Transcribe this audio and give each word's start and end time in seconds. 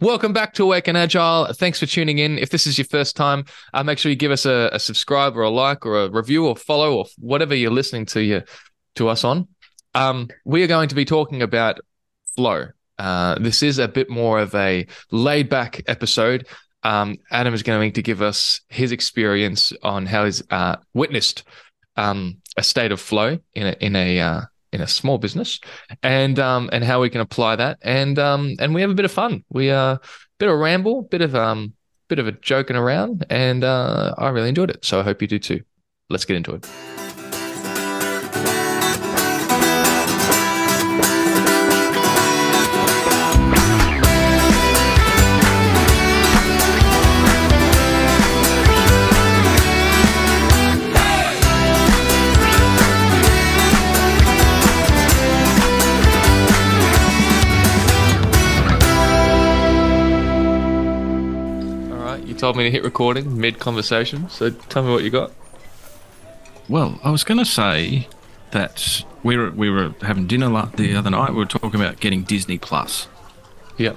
Welcome 0.00 0.34
back 0.34 0.52
to 0.54 0.64
Awake 0.64 0.88
and 0.88 0.98
Agile. 0.98 1.54
Thanks 1.54 1.80
for 1.80 1.86
tuning 1.86 2.18
in. 2.18 2.38
If 2.38 2.50
this 2.50 2.66
is 2.66 2.76
your 2.76 2.84
first 2.84 3.16
time, 3.16 3.46
uh, 3.72 3.82
make 3.82 3.98
sure 3.98 4.10
you 4.10 4.16
give 4.16 4.30
us 4.30 4.44
a, 4.44 4.68
a, 4.72 4.78
subscribe 4.78 5.34
or 5.34 5.40
a 5.40 5.48
like 5.48 5.86
or 5.86 6.04
a 6.04 6.10
review 6.10 6.46
or 6.46 6.54
follow 6.54 6.98
or 6.98 7.06
whatever 7.18 7.54
you're 7.54 7.70
listening 7.70 8.04
to 8.06 8.22
you 8.22 8.42
to 8.96 9.08
us 9.08 9.24
on. 9.24 9.48
Um, 9.94 10.28
we 10.44 10.62
are 10.62 10.66
going 10.66 10.90
to 10.90 10.94
be 10.94 11.06
talking 11.06 11.40
about 11.40 11.80
flow. 12.34 12.66
Uh, 12.98 13.38
this 13.38 13.62
is 13.62 13.78
a 13.78 13.88
bit 13.88 14.10
more 14.10 14.38
of 14.38 14.54
a 14.54 14.86
laid 15.10 15.48
back 15.48 15.82
episode. 15.86 16.46
Um, 16.82 17.16
Adam 17.30 17.54
is 17.54 17.62
going 17.62 17.92
to 17.92 18.02
give 18.02 18.20
us 18.20 18.60
his 18.68 18.92
experience 18.92 19.72
on 19.82 20.04
how 20.04 20.26
he's 20.26 20.42
uh, 20.50 20.76
witnessed 20.92 21.42
um, 21.96 22.42
a 22.58 22.62
state 22.62 22.92
of 22.92 23.00
flow 23.00 23.38
in 23.54 23.66
a 23.66 23.76
in 23.80 23.96
a 23.96 24.20
uh, 24.20 24.40
in 24.76 24.82
a 24.82 24.86
small 24.86 25.18
business, 25.18 25.58
and 26.02 26.38
um, 26.38 26.70
and 26.72 26.84
how 26.84 27.00
we 27.00 27.10
can 27.10 27.20
apply 27.20 27.56
that, 27.56 27.78
and 27.82 28.18
um, 28.18 28.54
and 28.60 28.74
we 28.74 28.82
have 28.82 28.90
a 28.90 28.94
bit 28.94 29.04
of 29.04 29.10
fun. 29.10 29.42
We 29.48 29.70
are 29.70 29.94
uh, 29.94 29.98
bit 30.38 30.48
of 30.48 30.54
a 30.54 30.58
ramble, 30.58 31.02
bit 31.02 31.22
of 31.22 31.34
um, 31.34 31.72
bit 32.08 32.18
of 32.18 32.28
a 32.28 32.32
joking 32.32 32.76
around, 32.76 33.26
and 33.28 33.64
uh, 33.64 34.14
I 34.16 34.28
really 34.28 34.50
enjoyed 34.50 34.70
it. 34.70 34.84
So 34.84 35.00
I 35.00 35.02
hope 35.02 35.20
you 35.20 35.28
do 35.28 35.38
too. 35.38 35.62
Let's 36.08 36.24
get 36.24 36.36
into 36.36 36.54
it. 36.54 36.95
Told 62.36 62.56
me 62.56 62.64
to 62.64 62.70
hit 62.70 62.84
recording 62.84 63.38
mid 63.40 63.58
conversation. 63.58 64.28
So 64.28 64.50
tell 64.50 64.82
me 64.82 64.92
what 64.92 65.04
you 65.04 65.10
got. 65.10 65.32
Well, 66.68 67.00
I 67.02 67.10
was 67.10 67.24
going 67.24 67.38
to 67.38 67.44
say 67.44 68.08
that 68.50 69.04
we 69.22 69.36
were 69.36 69.50
we 69.50 69.70
were 69.70 69.94
having 70.02 70.26
dinner 70.26 70.48
the 70.76 70.94
other 70.96 71.10
night. 71.10 71.30
We 71.30 71.36
were 71.36 71.46
talking 71.46 71.80
about 71.80 72.00
getting 72.00 72.22
Disney 72.22 72.58
Plus. 72.58 73.08
Yep. 73.78 73.96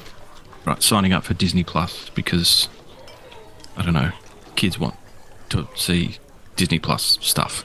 Right, 0.66 0.84
signing 0.84 1.14
up 1.14 1.24
for 1.24 1.34
Disney 1.34 1.64
Plus 1.64 2.10
because 2.10 2.70
I 3.78 3.84
don't 3.84 3.94
know, 3.94 4.12
kids 4.56 4.78
want 4.78 4.96
to 5.50 5.68
see 5.76 6.18
Disney 6.56 6.80
Plus 6.80 7.18
stuff. 7.22 7.64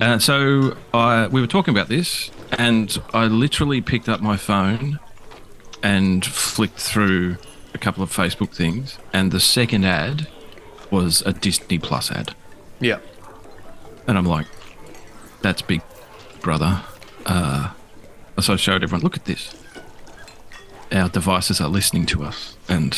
Uh, 0.00 0.18
so 0.18 0.76
I 0.94 1.26
we 1.26 1.40
were 1.40 1.46
talking 1.46 1.74
about 1.74 1.88
this, 1.88 2.30
and 2.52 2.96
I 3.12 3.26
literally 3.26 3.80
picked 3.80 4.08
up 4.08 4.20
my 4.20 4.36
phone 4.36 5.00
and 5.82 6.24
flicked 6.24 6.78
through 6.78 7.36
a 7.76 7.78
couple 7.78 8.02
of 8.02 8.10
Facebook 8.10 8.54
things, 8.54 8.98
and 9.12 9.30
the 9.30 9.38
second 9.38 9.84
ad 9.84 10.26
was 10.90 11.22
a 11.22 11.32
Disney 11.32 11.78
Plus 11.78 12.10
ad. 12.10 12.34
Yeah. 12.80 12.98
And 14.08 14.16
I'm 14.16 14.24
like, 14.24 14.46
that's 15.42 15.62
big, 15.62 15.82
brother. 16.40 16.82
Uh, 17.26 17.72
so 18.40 18.54
I 18.54 18.56
showed 18.56 18.82
everyone, 18.82 19.02
look 19.02 19.16
at 19.16 19.26
this. 19.26 19.54
Our 20.90 21.08
devices 21.08 21.60
are 21.60 21.68
listening 21.68 22.06
to 22.06 22.24
us. 22.24 22.56
And 22.68 22.96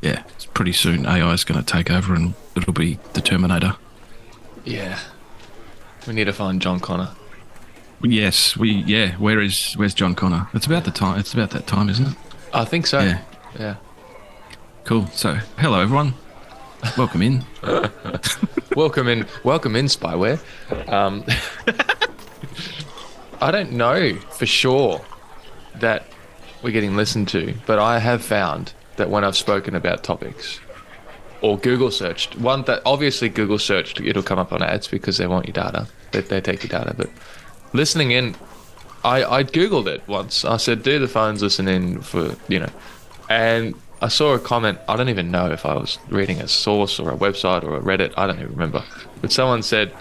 yeah, 0.00 0.24
it's 0.34 0.46
pretty 0.46 0.72
soon 0.72 1.06
AI 1.06 1.32
is 1.32 1.44
going 1.44 1.62
to 1.62 1.66
take 1.66 1.90
over 1.90 2.14
and 2.14 2.34
it'll 2.56 2.72
be 2.72 2.98
the 3.12 3.20
Terminator. 3.20 3.76
Yeah. 4.64 4.98
We 6.06 6.14
need 6.14 6.24
to 6.24 6.32
find 6.32 6.60
John 6.60 6.80
Connor. 6.80 7.10
Yes, 8.02 8.56
we 8.56 8.70
yeah. 8.70 9.12
Where 9.12 9.40
is 9.40 9.74
where's 9.74 9.94
John 9.94 10.16
Connor? 10.16 10.48
It's 10.54 10.66
about 10.66 10.82
the 10.82 10.90
time. 10.90 11.20
It's 11.20 11.32
about 11.32 11.50
that 11.50 11.68
time, 11.68 11.88
isn't 11.88 12.08
it? 12.08 12.16
I 12.52 12.64
think 12.64 12.88
so. 12.88 12.98
Yeah. 12.98 13.20
Yeah. 13.56 13.76
Cool. 14.84 15.06
So, 15.12 15.34
hello 15.58 15.80
everyone. 15.80 16.12
Welcome 16.98 17.22
in. 17.22 17.44
welcome 18.76 19.06
in. 19.06 19.26
Welcome 19.44 19.76
in, 19.76 19.86
spyware. 19.86 20.40
Um, 20.92 21.24
I 23.40 23.52
don't 23.52 23.70
know 23.72 24.16
for 24.16 24.44
sure 24.44 25.00
that 25.76 26.04
we're 26.64 26.72
getting 26.72 26.96
listened 26.96 27.28
to, 27.28 27.54
but 27.64 27.78
I 27.78 28.00
have 28.00 28.24
found 28.24 28.72
that 28.96 29.08
when 29.08 29.22
I've 29.22 29.36
spoken 29.36 29.76
about 29.76 30.02
topics 30.02 30.58
or 31.42 31.58
Google 31.58 31.92
searched, 31.92 32.36
one 32.38 32.62
that 32.64 32.82
obviously 32.84 33.28
Google 33.28 33.60
searched, 33.60 34.00
it'll 34.00 34.24
come 34.24 34.40
up 34.40 34.52
on 34.52 34.64
ads 34.64 34.88
because 34.88 35.16
they 35.16 35.28
want 35.28 35.46
your 35.46 35.54
data. 35.54 35.86
They, 36.10 36.22
they 36.22 36.40
take 36.40 36.64
your 36.64 36.70
data. 36.70 36.92
But 36.96 37.08
listening 37.72 38.10
in, 38.10 38.34
I, 39.04 39.24
I 39.24 39.44
Googled 39.44 39.86
it 39.86 40.02
once. 40.08 40.44
I 40.44 40.56
said, 40.56 40.82
do 40.82 40.98
the 40.98 41.08
phones 41.08 41.40
listen 41.40 41.68
in 41.68 42.00
for, 42.00 42.34
you 42.48 42.58
know, 42.58 42.70
and 43.28 43.76
I 44.02 44.08
saw 44.08 44.34
a 44.34 44.38
comment. 44.40 44.80
I 44.88 44.96
don't 44.96 45.08
even 45.08 45.30
know 45.30 45.52
if 45.52 45.64
I 45.64 45.74
was 45.74 45.96
reading 46.08 46.40
a 46.40 46.48
source 46.48 46.98
or 46.98 47.12
a 47.12 47.16
website 47.16 47.62
or 47.62 47.76
a 47.76 47.80
Reddit. 47.80 48.12
I 48.16 48.26
don't 48.26 48.40
even 48.40 48.50
remember. 48.50 48.82
But 49.20 49.30
someone 49.30 49.62
said, 49.62 49.94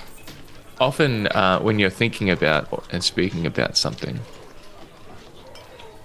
often 0.79 1.27
uh, 1.27 1.59
when 1.59 1.77
you're 1.77 1.91
thinking 1.91 2.31
about 2.31 2.83
and 2.91 3.03
speaking 3.03 3.45
about 3.45 3.77
something, 3.77 4.19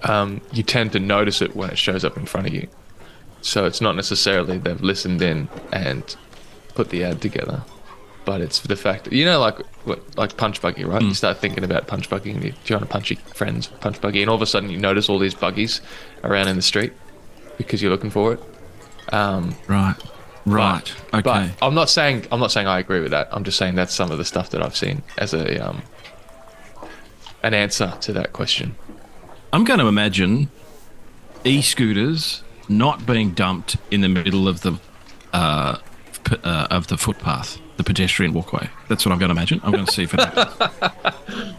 um, 0.03 0.41
you 0.51 0.61
tend 0.61 0.91
to 0.91 0.99
notice 0.99 1.41
it 1.41 1.55
when 1.55 1.71
it 1.71 1.79
shows 1.79 2.05
up 2.05 2.17
in 2.17 2.27
front 2.27 2.45
of 2.45 2.53
you. 2.53 2.67
So 3.41 3.65
it's 3.65 3.81
not 3.81 3.95
necessarily 3.95 4.59
they've 4.59 4.79
listened 4.79 5.23
in 5.23 5.49
and 5.73 6.15
put 6.75 6.91
the 6.91 7.03
ad 7.03 7.19
together, 7.19 7.63
but 8.25 8.41
it's 8.41 8.59
the 8.59 8.75
fact 8.75 9.05
that 9.05 9.13
you 9.13 9.25
know, 9.25 9.39
like 9.39 9.57
like 10.15 10.37
punch 10.37 10.61
buggy, 10.61 10.83
right? 10.83 11.01
Mm. 11.01 11.09
You 11.09 11.13
start 11.15 11.37
thinking 11.37 11.63
about 11.63 11.87
punch 11.87 12.09
buggy, 12.09 12.31
and 12.31 12.43
you, 12.43 12.53
you 12.65 12.75
want 12.75 12.83
to 12.83 12.91
punch 12.91 13.09
your 13.09 13.19
friends, 13.19 13.67
punch 13.67 14.01
buggy, 14.01 14.21
and 14.21 14.29
all 14.29 14.35
of 14.35 14.41
a 14.41 14.45
sudden 14.45 14.69
you 14.69 14.77
notice 14.77 15.09
all 15.09 15.17
these 15.17 15.33
buggies 15.33 15.81
around 16.23 16.47
in 16.47 16.55
the 16.55 16.61
street 16.61 16.93
because 17.57 17.81
you're 17.81 17.91
looking 17.91 18.09
for 18.09 18.33
it. 18.33 18.39
Um, 19.13 19.55
right. 19.67 19.95
Right. 20.45 20.95
But, 21.11 21.27
okay. 21.27 21.51
But 21.59 21.65
I'm 21.65 21.73
not 21.75 21.89
saying 21.89 22.25
I'm 22.31 22.39
not 22.39 22.51
saying 22.51 22.67
I 22.67 22.79
agree 22.79 23.01
with 23.01 23.11
that. 23.11 23.27
I'm 23.31 23.43
just 23.43 23.57
saying 23.57 23.75
that's 23.75 23.93
some 23.93 24.11
of 24.11 24.17
the 24.17 24.25
stuff 24.25 24.49
that 24.51 24.61
I've 24.61 24.77
seen 24.77 25.03
as 25.17 25.33
a 25.33 25.67
um, 25.67 25.81
an 27.43 27.53
answer 27.53 27.93
to 28.01 28.13
that 28.13 28.33
question. 28.33 28.75
I'm 29.51 29.63
going 29.63 29.79
to 29.79 29.87
imagine 29.87 30.49
e-scooters 31.43 32.43
not 32.69 33.05
being 33.05 33.31
dumped 33.31 33.77
in 33.91 34.01
the 34.01 34.09
middle 34.09 34.47
of 34.47 34.61
the 34.61 34.79
uh, 35.33 35.77
p- 36.25 36.37
uh, 36.43 36.67
of 36.69 36.87
the 36.87 36.97
footpath, 36.97 37.57
the 37.77 37.83
pedestrian 37.83 38.33
walkway. 38.33 38.69
That's 38.89 39.05
what 39.05 39.11
I'm 39.11 39.19
going 39.19 39.29
to 39.29 39.35
imagine. 39.35 39.61
I'm 39.63 39.71
going 39.71 39.85
to 39.85 39.91
see 39.91 40.03
if 40.03 40.13
it 40.13 40.19
happens. 40.19 41.55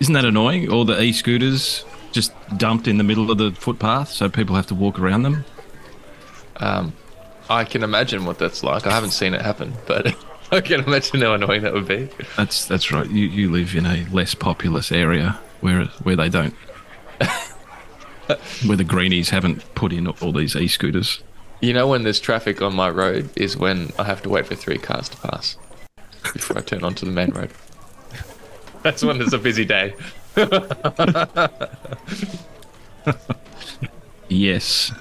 Isn't 0.00 0.14
that 0.14 0.26
annoying? 0.26 0.70
All 0.70 0.84
the 0.84 1.00
e-scooters 1.00 1.84
just 2.16 2.32
dumped 2.56 2.88
in 2.88 2.96
the 2.96 3.04
middle 3.04 3.30
of 3.30 3.36
the 3.36 3.52
footpath, 3.52 4.08
so 4.08 4.28
people 4.30 4.56
have 4.56 4.66
to 4.68 4.74
walk 4.74 4.98
around 4.98 5.22
them. 5.22 5.44
Um, 6.56 6.94
I 7.50 7.64
can 7.64 7.82
imagine 7.82 8.24
what 8.24 8.38
that's 8.38 8.62
like. 8.64 8.86
I 8.86 8.90
haven't 8.90 9.10
seen 9.10 9.34
it 9.34 9.42
happen, 9.42 9.74
but 9.86 10.16
I 10.50 10.62
can 10.62 10.80
imagine 10.80 11.20
how 11.20 11.34
annoying 11.34 11.62
that 11.62 11.74
would 11.74 11.86
be. 11.86 12.08
That's 12.38 12.64
that's 12.64 12.90
right. 12.90 13.08
You 13.08 13.26
you 13.26 13.52
live 13.52 13.76
in 13.76 13.84
a 13.84 14.06
less 14.10 14.34
populous 14.34 14.90
area 14.90 15.38
where 15.60 15.84
where 16.04 16.16
they 16.16 16.30
don't, 16.30 16.54
where 18.64 18.78
the 18.78 18.84
greenies 18.84 19.28
haven't 19.28 19.62
put 19.74 19.92
in 19.92 20.06
all 20.08 20.32
these 20.32 20.56
e-scooters. 20.56 21.22
You 21.60 21.74
know 21.74 21.86
when 21.86 22.02
there's 22.02 22.18
traffic 22.18 22.62
on 22.62 22.74
my 22.74 22.88
road 22.88 23.28
is 23.36 23.58
when 23.58 23.92
I 23.98 24.04
have 24.04 24.22
to 24.22 24.30
wait 24.30 24.46
for 24.46 24.54
three 24.54 24.78
cars 24.78 25.10
to 25.10 25.16
pass 25.18 25.58
before 26.32 26.56
I 26.56 26.62
turn 26.62 26.82
onto 26.82 27.04
the 27.04 27.12
main 27.12 27.30
road. 27.30 27.50
That's 28.82 29.04
when 29.04 29.18
there's 29.18 29.34
a 29.34 29.38
busy 29.38 29.66
day. 29.66 29.94
yes. 34.28 34.92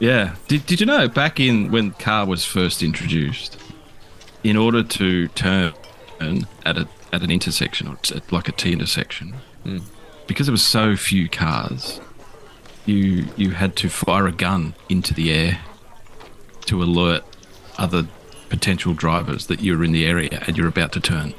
Yeah. 0.00 0.34
Did, 0.48 0.66
did 0.66 0.80
you 0.80 0.86
know 0.86 1.08
back 1.08 1.38
in 1.38 1.70
when 1.70 1.92
car 1.92 2.26
was 2.26 2.44
first 2.44 2.82
introduced, 2.82 3.56
in 4.42 4.56
order 4.56 4.82
to 4.82 5.28
turn 5.28 5.74
at 6.64 6.78
a 6.78 6.88
at 7.12 7.22
an 7.22 7.30
intersection 7.30 7.88
or 7.88 7.96
like 8.30 8.48
a 8.48 8.52
T 8.52 8.72
intersection, 8.72 9.34
mm. 9.64 9.82
because 10.26 10.46
there 10.46 10.52
was 10.52 10.64
so 10.64 10.96
few 10.96 11.28
cars, 11.28 12.00
you 12.86 13.26
you 13.36 13.50
had 13.50 13.76
to 13.76 13.88
fire 13.88 14.26
a 14.26 14.32
gun 14.32 14.74
into 14.88 15.14
the 15.14 15.32
air 15.32 15.60
to 16.66 16.82
alert 16.82 17.22
other 17.78 18.06
potential 18.48 18.94
drivers 18.94 19.46
that 19.46 19.60
you're 19.60 19.84
in 19.84 19.92
the 19.92 20.06
area 20.06 20.42
and 20.46 20.56
you're 20.56 20.68
about 20.68 20.92
to 20.92 21.00
turn. 21.00 21.34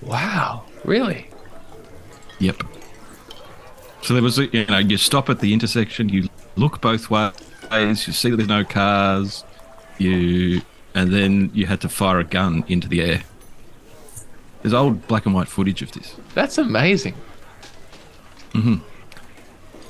Wow, 0.00 0.64
really? 0.84 1.28
Yep. 2.42 2.64
So 4.02 4.14
there 4.14 4.22
was, 4.22 4.36
a, 4.40 4.46
you 4.46 4.66
know, 4.66 4.78
you 4.78 4.96
stop 4.96 5.30
at 5.30 5.38
the 5.38 5.52
intersection, 5.52 6.08
you 6.08 6.28
look 6.56 6.80
both 6.80 7.08
ways, 7.08 7.32
you 7.70 8.12
see 8.12 8.30
there's 8.30 8.48
no 8.48 8.64
cars, 8.64 9.44
you, 9.98 10.60
and 10.92 11.12
then 11.12 11.52
you 11.54 11.66
had 11.66 11.80
to 11.82 11.88
fire 11.88 12.18
a 12.18 12.24
gun 12.24 12.64
into 12.66 12.88
the 12.88 13.00
air. 13.00 13.22
There's 14.62 14.74
old 14.74 15.06
black 15.06 15.24
and 15.24 15.36
white 15.36 15.46
footage 15.46 15.82
of 15.82 15.92
this. 15.92 16.16
That's 16.34 16.58
amazing. 16.58 17.14
Mm-hmm. 18.54 18.76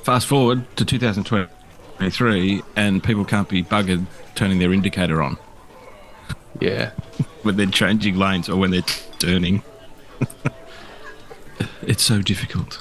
Fast 0.03 0.27
forward 0.27 0.63
to 0.77 0.85
2023, 0.85 2.61
and 2.75 3.03
people 3.03 3.25
can't 3.25 3.49
be 3.49 3.63
buggered 3.63 4.05
turning 4.35 4.59
their 4.59 4.71
indicator 4.71 5.23
on. 5.23 5.39
Yeah. 6.61 6.91
when 7.41 7.57
they're 7.57 7.65
changing 7.65 8.15
lanes 8.15 8.47
or 8.47 8.57
when 8.57 8.69
they're 8.69 8.81
turning. 9.17 9.63
It's 11.87 12.03
so 12.03 12.21
difficult. 12.21 12.79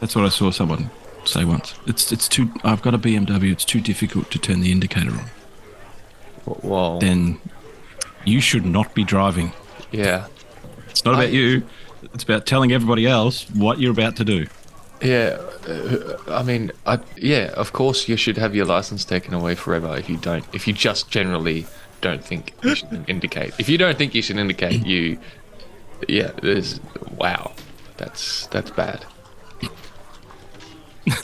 That's 0.00 0.16
what 0.16 0.24
I 0.24 0.28
saw 0.30 0.50
someone 0.50 0.90
say 1.24 1.44
once. 1.44 1.74
It's 1.86 2.10
it's 2.12 2.28
too. 2.28 2.50
I've 2.64 2.82
got 2.82 2.94
a 2.94 2.98
BMW. 2.98 3.52
It's 3.52 3.64
too 3.64 3.80
difficult 3.80 4.30
to 4.30 4.38
turn 4.38 4.60
the 4.60 4.72
indicator 4.72 5.10
on. 5.10 5.30
Whoa. 6.46 6.98
Then 6.98 7.38
you 8.24 8.40
should 8.40 8.64
not 8.64 8.94
be 8.94 9.04
driving. 9.04 9.52
yeah. 9.92 10.26
It's 10.88 11.04
not 11.04 11.14
about 11.14 11.26
I- 11.26 11.28
you. 11.30 11.62
It's 12.14 12.24
about 12.24 12.46
telling 12.46 12.72
everybody 12.72 13.06
else 13.06 13.48
what 13.50 13.78
you're 13.78 13.92
about 13.92 14.16
to 14.16 14.24
do. 14.24 14.46
Yeah, 15.02 15.38
uh, 15.68 16.16
I 16.28 16.42
mean, 16.42 16.72
I, 16.86 16.98
yeah, 17.16 17.52
of 17.56 17.72
course 17.72 18.08
you 18.08 18.16
should 18.16 18.36
have 18.38 18.54
your 18.54 18.64
license 18.66 19.04
taken 19.04 19.32
away 19.34 19.54
forever 19.54 19.96
if 19.96 20.08
you 20.10 20.16
don't, 20.16 20.44
if 20.52 20.66
you 20.66 20.72
just 20.74 21.10
generally 21.10 21.66
don't 22.00 22.22
think 22.24 22.52
you 22.62 22.74
should 22.74 23.04
indicate. 23.08 23.52
If 23.58 23.68
you 23.68 23.78
don't 23.78 23.96
think 23.96 24.14
you 24.14 24.20
should 24.22 24.36
indicate, 24.38 24.84
you, 24.86 25.18
yeah, 26.08 26.32
there's, 26.42 26.80
wow, 27.16 27.52
that's 27.96 28.46
that's 28.48 28.70
bad. 28.70 29.04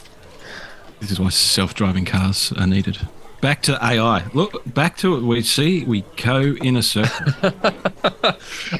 This 0.99 1.11
is 1.11 1.20
why 1.20 1.28
self-driving 1.28 2.06
cars 2.06 2.52
are 2.56 2.67
needed. 2.67 2.99
Back 3.43 3.61
to 3.64 3.78
AI. 3.84 4.25
Look, 4.32 4.62
back 4.73 4.96
to 4.99 5.17
it. 5.17 5.23
We 5.23 5.43
see 5.43 5.84
we 5.84 6.05
go 6.17 6.40
in 6.40 6.76
a 6.76 6.82
circle. 6.82 7.32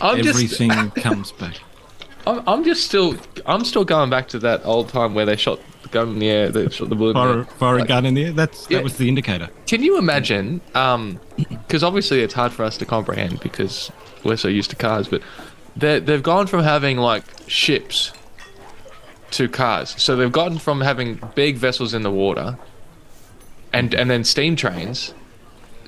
I'm 0.01 0.23
just, 0.23 0.29
Everything 0.31 0.91
comes 0.93 1.33
back. 1.33 1.57
I'm, 2.27 2.43
I'm 2.49 2.65
just 2.65 2.85
still, 2.87 3.17
I'm 3.45 3.65
still 3.65 3.85
going 3.85 4.09
back 4.09 4.29
to 4.29 4.39
that 4.41 4.65
old 4.65 4.89
time 4.89 5.15
where 5.15 5.27
they 5.27 5.37
shot 5.37 5.61
the 5.83 5.89
gun 5.91 6.09
in 6.09 6.19
the 6.19 6.29
air, 6.31 6.49
they 6.49 6.69
shot 6.71 6.89
the 6.89 6.97
bullet. 6.97 7.13
the 7.13 7.19
Fire, 7.21 7.39
air. 7.41 7.45
fire 7.45 7.79
a 7.81 7.87
gun 7.87 8.07
in 8.07 8.15
there. 8.15 8.33
That's 8.33 8.67
Yeah. 8.71 8.79
that 8.79 8.85
was 8.85 8.97
the 8.97 9.09
indicator. 9.11 9.51
Can 9.67 9.83
you 9.83 9.99
imagine? 9.99 10.63
Um, 10.75 11.21
because 11.37 11.85
obviously 11.85 12.23
it's 12.23 12.35
hard 12.35 12.51
for 12.51 12.65
us 12.65 12.79
to 12.79 12.87
comprehend 12.87 13.41
because 13.41 13.93
we're 14.25 14.37
so 14.39 14.49
used 14.49 14.71
to 14.71 14.77
cars, 14.77 15.07
but 15.07 15.21
they 15.77 16.01
they've 16.01 16.23
gone 16.23 16.47
from 16.47 16.63
having 16.63 16.97
like 16.97 17.25
ships 17.47 18.13
to 19.33 19.49
cars. 19.49 19.95
So 20.01 20.17
they've 20.17 20.33
gotten 20.33 20.59
from 20.59 20.81
having 20.81 21.21
big 21.35 21.57
vessels 21.57 21.95
in 21.95 22.03
the 22.03 22.11
water 22.11 22.59
and 23.73 23.95
and 23.95 24.11
then 24.11 24.25
steam 24.25 24.57
trains 24.57 25.15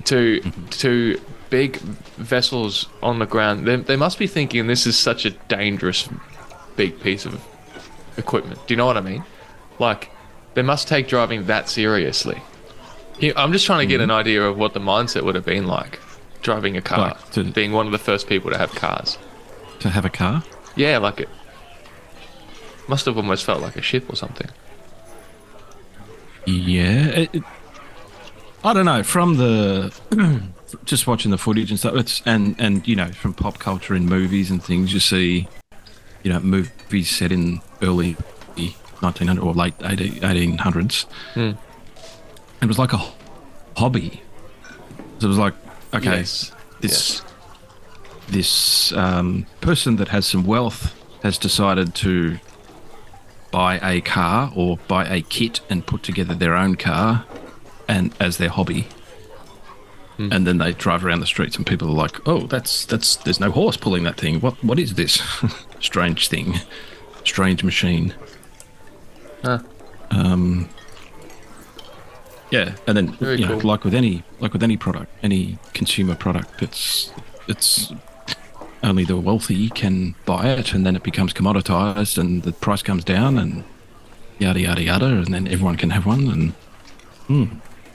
to 0.05 0.41
mm-hmm. 0.41 0.65
to 0.67 1.21
big 1.49 1.77
vessels 1.77 2.87
on 3.01 3.19
the 3.19 3.25
ground. 3.25 3.67
They, 3.67 3.77
they 3.77 3.95
must 3.95 4.19
be 4.19 4.27
thinking 4.27 4.67
this 4.67 4.85
is 4.85 4.97
such 4.97 5.25
a 5.25 5.31
dangerous 5.31 6.07
big 6.75 6.99
piece 6.99 7.25
of 7.25 7.43
equipment. 8.17 8.59
Do 8.67 8.73
you 8.73 8.77
know 8.77 8.85
what 8.85 8.97
I 8.97 9.01
mean? 9.01 9.23
Like 9.79 10.11
they 10.53 10.61
must 10.61 10.87
take 10.87 11.07
driving 11.07 11.45
that 11.47 11.69
seriously. 11.69 12.41
I'm 13.35 13.51
just 13.51 13.65
trying 13.65 13.79
to 13.79 13.85
get 13.85 13.99
an 13.99 14.09
mm-hmm. 14.09 14.19
idea 14.19 14.43
of 14.43 14.57
what 14.57 14.73
the 14.73 14.79
mindset 14.79 15.23
would 15.23 15.35
have 15.35 15.45
been 15.45 15.67
like 15.67 15.99
driving 16.41 16.77
a 16.77 16.81
car, 16.81 16.99
Like 16.99 17.31
to- 17.31 17.43
being 17.43 17.73
one 17.73 17.85
of 17.85 17.91
the 17.91 17.97
first 17.97 18.27
people 18.27 18.51
to 18.51 18.57
have 18.57 18.71
cars. 18.75 19.17
To 19.79 19.89
have 19.89 20.05
a 20.05 20.09
car. 20.09 20.43
Yeah, 20.75 20.97
like 20.97 21.21
it 21.21 21.29
must 22.87 23.05
have 23.05 23.17
almost 23.17 23.45
felt 23.45 23.61
like 23.61 23.75
a 23.75 23.81
ship 23.81 24.09
or 24.09 24.15
something. 24.15 24.47
Yeah. 26.45 27.07
It, 27.07 27.29
it- 27.33 27.43
I 28.63 28.73
don't 28.73 28.85
know. 28.85 29.03
From 29.03 29.37
the 29.37 29.93
just 30.83 31.07
watching 31.07 31.31
the 31.31 31.37
footage 31.37 31.69
and 31.69 31.79
stuff, 31.79 31.95
it's 31.95 32.21
and 32.25 32.57
and 32.59 32.85
you 32.85 32.93
know 32.93 33.07
from 33.07 33.33
pop 33.33 33.57
culture 33.57 33.93
and 33.93 34.05
movies 34.05 34.51
and 34.51 34.61
things, 34.61 34.93
you 34.93 34.99
see, 34.99 35.47
you 36.23 36.33
know, 36.33 36.41
movies 36.41 37.09
set 37.09 37.31
in 37.31 37.61
early 37.81 38.17
1900 38.99 39.41
or 39.41 39.53
late 39.53 39.75
18, 39.81 40.15
1800s. 40.15 41.05
Hmm. 41.35 41.51
It 42.61 42.65
was 42.67 42.77
like 42.77 42.91
a 42.91 42.99
hobby. 43.77 44.21
So 45.19 45.27
it 45.27 45.29
was 45.29 45.37
like, 45.37 45.53
okay, 45.93 46.17
Yes. 46.17 46.51
this 46.81 47.21
this 48.31 48.91
um, 48.93 49.45
person 49.61 49.97
that 49.97 50.09
has 50.09 50.25
some 50.25 50.43
wealth 50.45 50.95
has 51.23 51.37
decided 51.37 51.95
to 51.95 52.39
buy 53.51 53.79
a 53.81 54.01
car 54.01 54.51
or 54.55 54.77
buy 54.87 55.05
a 55.07 55.21
kit 55.21 55.61
and 55.69 55.85
put 55.85 56.03
together 56.03 56.35
their 56.35 56.55
own 56.55 56.75
car 56.75 57.25
and 57.87 58.13
as 58.19 58.37
their 58.37 58.49
hobby. 58.49 58.87
And 60.19 60.45
then 60.45 60.57
they 60.57 60.73
drive 60.73 61.05
around 61.05 61.21
the 61.21 61.25
streets 61.25 61.55
and 61.55 61.65
people 61.65 61.87
are 61.87 61.93
like 61.93 62.27
oh 62.27 62.41
that's 62.47 62.83
that's 62.85 63.15
there's 63.15 63.39
no 63.39 63.51
horse 63.51 63.77
pulling 63.77 64.03
that 64.03 64.17
thing. 64.17 64.41
What 64.41 64.61
what 64.61 64.77
is 64.77 64.95
this? 64.95 65.21
Strange 65.79 66.27
thing. 66.27 66.55
Strange 67.23 67.63
machine. 67.63 68.13
Huh. 69.43 69.59
um 70.11 70.67
yeah 72.51 72.75
and 72.85 72.97
then 72.97 73.13
Very 73.13 73.39
you 73.39 73.47
know 73.47 73.57
like 73.59 73.85
with 73.85 73.93
any 73.93 74.23
like 74.41 74.51
with 74.51 74.61
any 74.63 74.75
product 74.75 75.09
any 75.23 75.57
consumer 75.73 76.15
product 76.15 76.61
it's 76.61 77.13
it's 77.47 77.93
only 78.83 79.03
the 79.03 79.17
wealthy 79.17 79.69
can 79.69 80.15
buy 80.25 80.49
it 80.49 80.73
and 80.73 80.85
then 80.85 80.95
it 80.95 81.03
becomes 81.03 81.33
commoditized 81.33 82.17
and 82.17 82.43
the 82.43 82.53
price 82.53 82.81
comes 82.81 83.03
down 83.03 83.37
and 83.37 83.63
yada 84.37 84.59
yada 84.59 84.81
yada 84.81 85.05
and 85.05 85.33
then 85.33 85.47
everyone 85.47 85.75
can 85.75 85.89
have 85.89 86.05
one 86.05 86.27
and 86.27 86.53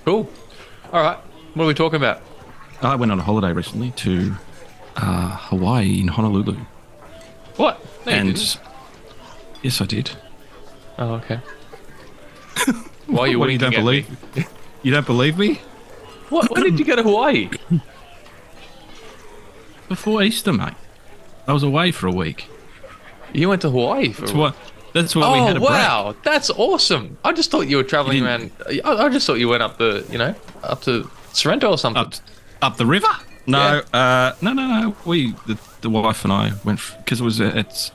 Cool. 0.05 0.31
All 0.93 1.03
right. 1.03 1.19
What 1.55 1.65
are 1.65 1.67
we 1.67 1.75
talking 1.75 1.97
about? 1.97 2.23
I 2.83 2.95
went 2.95 3.11
on 3.11 3.19
a 3.19 3.23
holiday 3.23 3.53
recently 3.53 3.91
to 3.93 4.35
uh, 4.97 5.37
Hawaii 5.37 6.01
in 6.01 6.09
Honolulu 6.09 6.57
What? 7.57 7.85
No, 8.07 8.13
and 8.13 8.59
yes 9.63 9.81
I 9.81 9.87
did 9.87 10.11
oh, 10.99 11.15
okay. 11.15 11.41
Why 13.07 13.21
are 13.21 13.29
you 13.29 13.39
what 13.39 13.51
you 13.51 13.59
don't 13.59 13.75
believe 13.75 14.09
me? 14.37 14.45
you 14.83 14.93
don't 14.93 15.07
believe 15.07 15.39
me 15.39 15.61
What? 16.29 16.51
When 16.51 16.63
did 16.63 16.79
you 16.79 16.85
go 16.85 16.97
to 16.97 17.03
Hawaii? 17.03 17.51
before 19.89 20.23
Easter 20.23 20.53
mate 20.53 20.75
I 21.47 21.53
was 21.53 21.63
away 21.63 21.91
for 21.93 22.07
a 22.07 22.13
week 22.13 22.47
You 23.33 23.49
went 23.49 23.63
to 23.63 23.71
Hawaii 23.71 24.13
for. 24.13 24.23
that's 24.23 24.33
what 24.33 24.57
that's 24.93 25.17
why 25.17 25.23
oh 25.27 25.33
we 25.33 25.39
had 25.41 25.57
a 25.57 25.61
break 25.61 25.71
wow, 25.71 26.15
that's 26.23 26.51
awesome! 26.51 27.19
I 27.25 27.33
just 27.33 27.51
thought 27.51 27.63
you 27.63 27.79
were 27.79 27.83
traveling 27.83 28.19
You 28.19 28.27
around. 28.27 28.53
I, 28.69 28.81
I 28.85 29.09
just 29.09 29.27
thought 29.27 29.41
you 29.41 29.49
went 29.49 29.61
up 29.61 29.77
the, 29.77 30.07
you 30.09 30.19
know, 30.19 30.37
up 30.63 30.83
to 30.83 31.11
Sorrento 31.33 31.69
or 31.69 31.77
something. 31.79 32.01
up 32.01 32.15
up 32.63 32.77
the 32.77 32.87
river. 32.87 33.09
No, 33.49 33.83
uh, 33.93 34.35
no, 34.41 34.53
no, 34.53 34.67
no. 34.69 34.97
We 35.05 35.33
the, 35.49 35.59
the 35.81 35.91
wife 35.91 36.23
and 36.23 36.33
I 36.33 36.53
went 36.65 36.79
because 36.99 37.21
it 37.21 37.25
was 37.25 37.41
uh, 37.41 37.51
it's. 37.57 37.91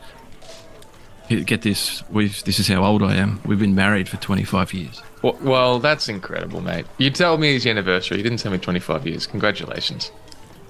Get 1.29 1.61
this. 1.61 2.03
We've 2.09 2.43
this 2.43 2.59
is 2.59 2.67
how 2.67 2.83
old 2.83 3.01
I 3.01 3.15
am. 3.15 3.39
We've 3.45 3.59
been 3.59 3.75
married 3.75 4.09
for 4.09 4.17
twenty 4.17 4.43
five 4.43 4.73
years. 4.73 5.01
Well, 5.21 5.37
well, 5.41 5.79
that's 5.79 6.09
incredible, 6.09 6.59
mate. 6.59 6.85
You 6.97 7.11
told 7.11 7.39
me 7.39 7.55
it's 7.55 7.63
your 7.63 7.71
anniversary. 7.71 8.17
You 8.17 8.23
didn't 8.23 8.39
tell 8.39 8.51
me 8.51 8.57
25 8.57 9.07
years. 9.07 9.25
Congratulations. 9.27 10.11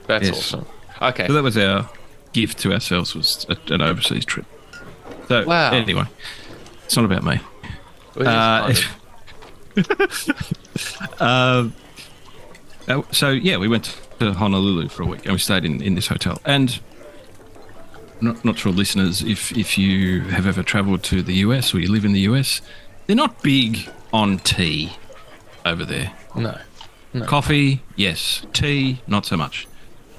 That's 0.05 0.25
Yes. 0.27 0.37
awesome. 0.53 0.65
Okay. 1.01 1.27
So 1.27 1.33
that 1.33 1.43
was 1.43 1.57
our 1.57 1.89
gift 2.33 2.59
to 2.59 2.73
ourselves 2.73 3.15
was 3.15 3.45
a, 3.49 3.57
an 3.73 3.81
overseas 3.81 4.25
trip. 4.25 4.45
So 5.27 5.45
Wow. 5.45 5.71
anyway, 5.73 6.05
it's 6.85 6.95
not 6.95 7.05
about 7.05 7.23
me. 7.23 7.39
Well, 8.15 8.27
Uh, 8.27 8.73
Um, 11.19 11.73
uh, 12.87 13.01
so 13.11 13.29
yeah, 13.29 13.57
we 13.57 13.67
went 13.67 13.97
to 14.19 14.33
Honolulu 14.33 14.89
for 14.89 15.03
a 15.03 15.05
week 15.05 15.23
and 15.25 15.33
we 15.33 15.39
stayed 15.39 15.65
in, 15.65 15.81
in 15.81 15.95
this 15.95 16.07
hotel. 16.07 16.41
And 16.45 16.79
not 18.21 18.43
not 18.43 18.57
sure, 18.57 18.71
listeners, 18.71 19.21
if 19.21 19.51
if 19.57 19.77
you 19.77 20.21
have 20.21 20.45
ever 20.47 20.63
travelled 20.63 21.03
to 21.03 21.21
the 21.21 21.35
US 21.35 21.73
or 21.73 21.79
you 21.79 21.91
live 21.91 22.05
in 22.05 22.13
the 22.13 22.21
US, 22.21 22.61
they're 23.07 23.15
not 23.15 23.41
big 23.41 23.89
on 24.11 24.39
tea 24.39 24.93
over 25.65 25.85
there. 25.85 26.13
fine. 26.33 26.43
no. 27.13 27.25
Coffee, 27.25 27.81
yes. 27.95 28.45
Tea, 28.53 29.01
not 29.07 29.25
so 29.25 29.35
much. 29.37 29.67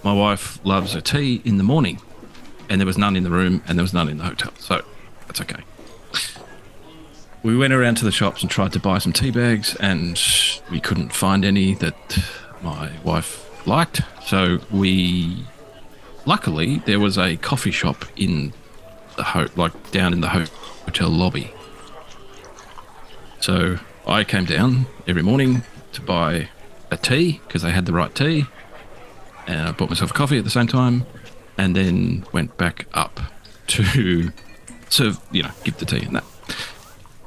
My 0.02 0.12
wife 0.12 0.58
loves 0.64 0.94
a 0.94 1.02
tea 1.02 1.42
in 1.44 1.58
the 1.58 1.64
morning, 1.64 2.00
and 2.68 2.80
there 2.80 2.86
was 2.86 2.96
none 2.98 3.16
in 3.16 3.22
the 3.22 3.30
room, 3.30 3.62
and 3.66 3.78
there 3.78 3.82
was 3.84 3.92
none 3.92 4.08
in 4.08 4.18
the 4.18 4.24
hotel, 4.24 4.52
so 4.58 4.82
that's 5.26 5.40
okay. 5.42 5.62
We 7.42 7.56
went 7.56 7.72
around 7.72 7.96
to 7.96 8.04
the 8.04 8.12
shops 8.12 8.42
and 8.42 8.50
tried 8.50 8.72
to 8.74 8.80
buy 8.80 8.98
some 8.98 9.12
tea 9.12 9.30
bags, 9.30 9.74
and 9.76 10.20
we 10.70 10.80
couldn't 10.80 11.12
find 11.12 11.44
any 11.44 11.74
that 11.74 12.18
my 12.62 12.90
wife 13.02 13.66
liked. 13.66 14.02
So 14.24 14.60
we, 14.70 15.44
luckily, 16.26 16.78
there 16.86 17.00
was 17.00 17.18
a 17.18 17.36
coffee 17.36 17.70
shop 17.70 18.04
in 18.16 18.52
the 19.16 19.22
ho- 19.24 19.48
like 19.56 19.90
down 19.90 20.12
in 20.12 20.20
the 20.20 20.28
ho- 20.28 20.46
hotel 20.84 21.08
lobby. 21.08 21.52
So 23.40 23.78
I 24.06 24.24
came 24.24 24.44
down 24.44 24.86
every 25.08 25.22
morning 25.22 25.62
to 25.92 26.02
buy 26.02 26.50
a 26.90 26.96
tea 26.96 27.40
because 27.46 27.62
they 27.62 27.70
had 27.70 27.86
the 27.86 27.92
right 27.92 28.14
tea, 28.14 28.46
and 29.50 29.68
I 29.68 29.72
bought 29.72 29.90
myself 29.90 30.10
a 30.10 30.14
coffee 30.14 30.38
at 30.38 30.44
the 30.44 30.50
same 30.50 30.66
time, 30.66 31.04
and 31.58 31.74
then 31.74 32.24
went 32.32 32.56
back 32.56 32.86
up 32.94 33.20
to 33.68 34.30
serve, 34.88 35.18
you 35.32 35.42
know, 35.42 35.50
give 35.64 35.76
the 35.78 35.84
tea 35.86 36.04
and 36.06 36.16
that. 36.16 36.24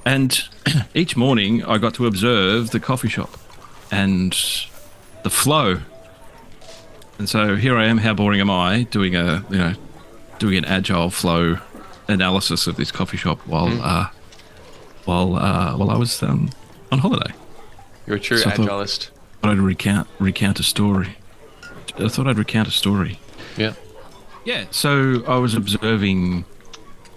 And 0.06 0.44
each 0.94 1.15
morning 1.15 1.63
I 1.63 1.77
got 1.77 1.94
to 1.96 2.06
observe 2.08 2.72
the 2.72 2.80
coffee 2.80 3.10
shop 3.10 3.38
and 3.92 4.32
the 5.24 5.30
flow. 5.30 5.80
And 7.20 7.30
so 7.30 7.56
here 7.56 7.77
I 7.77 7.86
am. 7.86 8.00
How 8.00 8.13
boring 8.13 8.42
am 8.42 8.50
I? 8.50 8.84
Doing 8.84 9.15
a 9.15 9.46
you 9.50 9.58
know, 9.58 9.74
doing 10.39 10.58
an 10.58 10.65
agile 10.65 11.10
flow 11.10 11.58
analysis 12.08 12.68
of 12.68 12.75
this 12.75 12.92
coffee 12.92 13.18
shop 13.18 13.39
while 13.46 13.82
uh, 13.82 14.08
while 15.06 15.36
uh, 15.36 15.77
while 15.77 15.89
I 15.92 15.98
was 15.98 16.22
um, 16.24 16.50
on 16.92 17.00
holiday. 17.00 17.32
You're 18.08 18.18
a 18.18 18.20
true 18.20 18.38
So 18.38 18.50
I 18.50 18.53
thought- 18.56 18.68
agilist. 18.68 19.10
thought 19.42 19.51
I'd 19.51 19.60
recount 19.60 20.08
recount 20.20 20.60
a 20.60 20.63
story. 20.63 21.18
I 21.98 22.08
thought 22.08 22.28
I'd 22.28 22.38
recount 22.38 22.68
a 22.68 22.72
story. 22.72 23.20
Yeah. 23.58 23.74
Yeah. 24.46 24.66
So 24.72 25.24
I 25.28 25.38
was 25.38 25.54
observing 25.56 26.46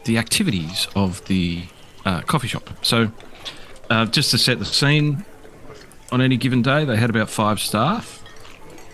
the 0.05 0.19
activities 0.19 0.87
of 0.95 1.25
the 1.27 1.65
uh, 2.05 2.21
coffee 2.23 2.49
shop. 2.49 2.71
So 2.83 3.11
uh, 3.91 4.07
just 4.07 4.31
to 4.31 4.39
set 4.39 4.59
the 4.59 4.65
scene, 4.65 5.25
on 6.13 6.21
any 6.21 6.37
given 6.37 6.63
day, 6.63 6.85
they 6.85 6.97
had 6.97 7.11
about 7.11 7.29
five 7.29 7.61
staff, 7.61 8.23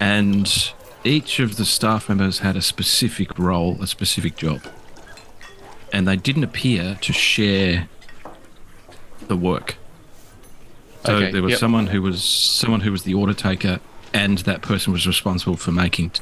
and 0.01 0.73
each 1.05 1.39
of 1.41 1.57
the 1.57 1.65
staff 1.65 2.09
members 2.09 2.39
had 2.39 2.57
a 2.57 2.63
specific 2.63 3.39
role, 3.39 3.77
a 3.83 3.87
specific 3.87 4.37
job, 4.37 4.63
and 5.93 6.09
they 6.09 6.17
didn't 6.17 6.45
appear 6.45 6.97
to 7.01 7.13
share 7.13 7.89
the 9.29 9.37
work. 9.37 9.77
So 11.05 11.17
Okay, 11.17 11.33
there 11.33 11.43
was 11.43 11.53
yep. 11.53 11.61
someone 11.61 11.89
who 11.89 12.01
was 12.01 12.23
someone 12.23 12.81
who 12.81 12.93
was 12.93 13.03
the 13.03 13.15
order 13.15 13.35
taker, 13.35 13.81
and 14.15 14.39
that 14.39 14.63
person 14.63 14.93
was 14.93 15.07
responsible 15.07 15.57
for 15.57 15.73
making 15.73 16.13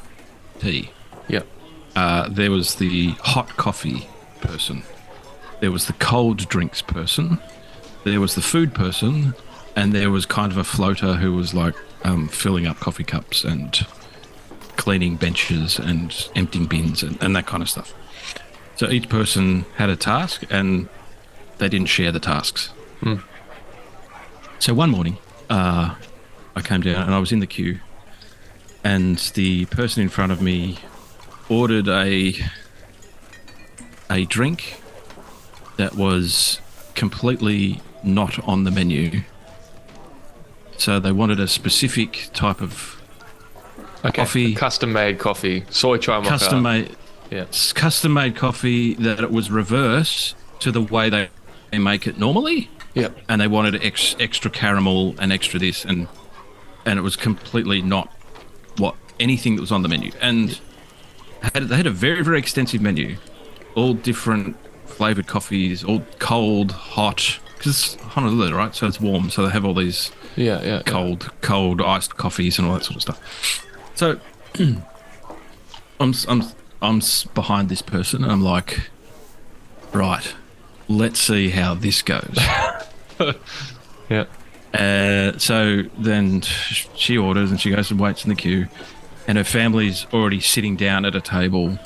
tea. 0.59 0.91
Yep. 1.27 1.47
Uh, 1.95 2.29
there 2.29 2.51
was 2.51 2.75
the 2.75 3.09
hot 3.21 3.49
coffee 3.57 4.07
person. 4.41 4.83
There 5.59 5.71
was 5.71 5.87
the 5.87 5.93
cold 5.93 6.47
drinks 6.49 6.81
person. 6.81 7.39
There 8.03 8.19
was 8.19 8.35
the 8.35 8.41
food 8.41 8.73
person, 8.73 9.35
and 9.75 9.93
there 9.93 10.09
was 10.09 10.25
kind 10.25 10.51
of 10.51 10.57
a 10.57 10.63
floater 10.63 11.15
who 11.15 11.33
was 11.35 11.53
like 11.53 11.75
um, 12.03 12.27
filling 12.27 12.65
up 12.65 12.77
coffee 12.77 13.03
cups 13.03 13.43
and 13.43 13.85
cleaning 14.77 15.17
benches 15.17 15.77
and 15.77 16.29
emptying 16.35 16.65
bins 16.65 17.03
and, 17.03 17.21
and 17.21 17.35
that 17.35 17.45
kind 17.45 17.61
of 17.61 17.69
stuff. 17.69 17.93
So 18.75 18.89
each 18.89 19.09
person 19.09 19.65
had 19.75 19.89
a 19.89 19.95
task, 19.95 20.43
and 20.49 20.89
they 21.59 21.69
didn't 21.69 21.89
share 21.89 22.11
the 22.11 22.19
tasks. 22.19 22.71
So 24.57 24.73
one 24.73 24.89
morning, 24.89 25.17
uh, 25.49 25.95
I 26.55 26.61
came 26.61 26.81
down 26.81 27.03
and 27.05 27.13
I 27.13 27.19
was 27.19 27.31
in 27.31 27.39
the 27.39 27.47
queue, 27.47 27.79
and 28.83 29.17
the 29.35 29.65
person 29.65 30.03
in 30.03 30.09
front 30.09 30.31
of 30.31 30.41
me 30.41 30.77
ordered 31.49 31.87
a 31.87 32.33
a 34.09 34.25
drink 34.25 34.81
that 35.77 35.95
was 35.95 36.59
completely 36.95 37.81
not 38.03 38.43
on 38.47 38.63
the 38.65 38.71
menu. 38.71 39.21
So 40.77 40.99
they 40.99 41.11
wanted 41.11 41.39
a 41.39 41.47
specific 41.47 42.29
type 42.33 42.61
of 42.61 42.97
Okay. 44.03 44.23
Coffee. 44.23 44.55
Custom 44.55 44.91
made 44.93 45.19
coffee. 45.19 45.63
Soy 45.69 45.97
chai 45.99 46.17
mocha. 46.17 46.29
custom 46.29 46.63
made 46.63 46.95
Yeah. 47.29 47.45
custom 47.75 48.13
made 48.13 48.35
coffee 48.35 48.95
that 48.95 49.19
it 49.19 49.31
was 49.31 49.51
reverse 49.51 50.33
to 50.59 50.71
the 50.71 50.81
way 50.81 51.07
they, 51.09 51.29
they 51.71 51.77
make 51.77 52.07
it 52.07 52.17
normally. 52.17 52.69
Yep. 52.95 53.15
and 53.29 53.39
they 53.39 53.47
wanted 53.47 53.75
ex, 53.85 54.17
extra 54.19 54.51
caramel 54.51 55.15
and 55.17 55.31
extra 55.31 55.57
this 55.59 55.85
and 55.85 56.09
and 56.85 56.97
it 56.99 57.01
was 57.01 57.15
completely 57.15 57.81
not 57.81 58.11
what 58.77 58.95
anything 59.19 59.55
that 59.55 59.61
was 59.61 59.71
on 59.71 59.81
the 59.81 59.87
menu 59.89 60.11
and 60.21 60.59
had, 61.41 61.63
they 61.63 61.75
had 61.75 61.87
a 61.87 61.91
very 61.91 62.23
very 62.23 62.39
extensive 62.39 62.81
menu 62.81 63.17
all 63.75 63.93
different 63.93 64.55
flavored 64.85 65.27
coffees 65.27 65.83
all 65.83 66.01
cold 66.19 66.71
hot 66.71 67.39
because 67.57 67.67
it's 67.93 67.95
Honolulu 68.03 68.55
right 68.55 68.73
so 68.75 68.87
it's 68.87 68.99
warm 68.99 69.29
so 69.29 69.45
they 69.45 69.51
have 69.51 69.65
all 69.65 69.73
these 69.73 70.11
Yeah. 70.35 70.61
Yeah. 70.61 70.65
yeah. 70.65 70.81
cold 70.85 71.31
cold 71.41 71.81
iced 71.81 72.17
coffees 72.17 72.57
and 72.57 72.67
all 72.67 72.73
that 72.75 72.83
sort 72.83 72.95
of 72.97 73.01
stuff 73.01 73.65
so 73.95 74.19
I'm 75.99 76.13
I'm 76.27 76.43
I'm 76.81 77.01
behind 77.35 77.69
this 77.69 77.81
person 77.81 78.23
and 78.23 78.31
I'm 78.31 78.41
like 78.41 78.89
right 79.93 80.33
let's 80.87 81.19
see 81.19 81.49
how 81.49 81.75
this 81.75 82.01
goes 82.01 82.37
Yeah. 84.09 84.25
Uh, 84.73 85.37
so 85.37 85.83
then 85.97 86.41
she 86.95 87.17
orders 87.17 87.51
and 87.51 87.59
she 87.59 87.69
goes 87.71 87.91
and 87.91 87.99
waits 87.99 88.23
in 88.23 88.29
the 88.29 88.35
queue, 88.35 88.67
and 89.27 89.37
her 89.37 89.43
family's 89.43 90.05
already 90.13 90.39
sitting 90.39 90.75
down 90.75 91.05
at 91.05 91.13
a 91.15 91.21
table 91.21 91.77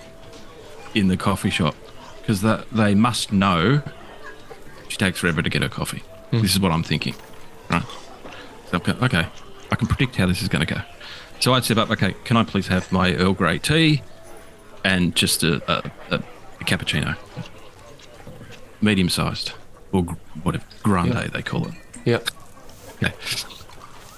in 0.93 1.07
the 1.07 1.17
coffee 1.17 1.49
shop 1.49 1.75
because 2.21 2.41
they 2.71 2.95
must 2.95 3.31
know 3.33 3.81
she 4.87 4.97
takes 4.97 5.19
forever 5.19 5.41
to 5.41 5.49
get 5.49 5.61
her 5.61 5.69
coffee. 5.69 6.03
This 6.31 6.53
is 6.53 6.59
what 6.59 6.71
I'm 6.71 6.83
thinking, 6.83 7.15
right? 7.69 7.83
So, 8.69 8.77
okay, 8.77 8.91
okay, 9.03 9.27
I 9.71 9.75
can 9.75 9.87
predict 9.87 10.15
how 10.17 10.25
this 10.25 10.41
is 10.41 10.47
going 10.47 10.65
to 10.65 10.73
go. 10.73 10.81
So 11.39 11.53
I'd 11.53 11.63
step 11.63 11.77
up. 11.77 11.89
Okay, 11.91 12.13
can 12.23 12.37
I 12.37 12.43
please 12.43 12.67
have 12.67 12.91
my 12.91 13.13
Earl 13.15 13.33
Grey 13.33 13.57
tea 13.59 14.01
and 14.83 15.15
just 15.15 15.43
a, 15.43 15.55
a, 15.71 15.91
a, 16.11 16.15
a 16.61 16.63
cappuccino, 16.65 17.15
medium 18.81 19.09
sized 19.09 19.53
or 19.91 20.03
whatever 20.43 20.63
grande 20.83 21.13
Yeah. 21.13 21.27
they 21.27 21.41
call 21.41 21.67
it. 21.67 21.73
Yep. 22.05 22.29
Okay. 23.03 23.13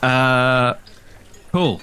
Uh, 0.01 0.75
cool. 1.51 1.81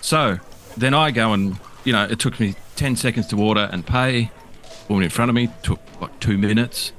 So 0.00 0.38
then 0.76 0.94
I 0.94 1.10
go 1.10 1.32
and, 1.32 1.58
you 1.84 1.92
know, 1.92 2.04
it 2.04 2.18
took 2.18 2.38
me 2.40 2.54
10 2.76 2.96
seconds 2.96 3.26
to 3.28 3.40
order 3.40 3.68
and 3.72 3.86
pay. 3.86 4.30
Woman 4.88 5.04
in 5.04 5.10
front 5.10 5.30
of 5.30 5.34
me 5.34 5.48
took 5.62 5.80
like 6.00 6.18
two 6.20 6.36
minutes. 6.36 6.92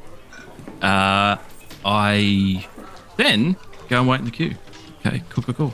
Uh, 0.81 1.37
I 1.85 2.67
then 3.17 3.55
go 3.89 3.99
and 3.99 4.09
wait 4.09 4.19
in 4.19 4.25
the 4.25 4.31
queue. 4.31 4.55
Okay, 5.05 5.21
cool, 5.29 5.43
cool, 5.43 5.53
cool. 5.53 5.73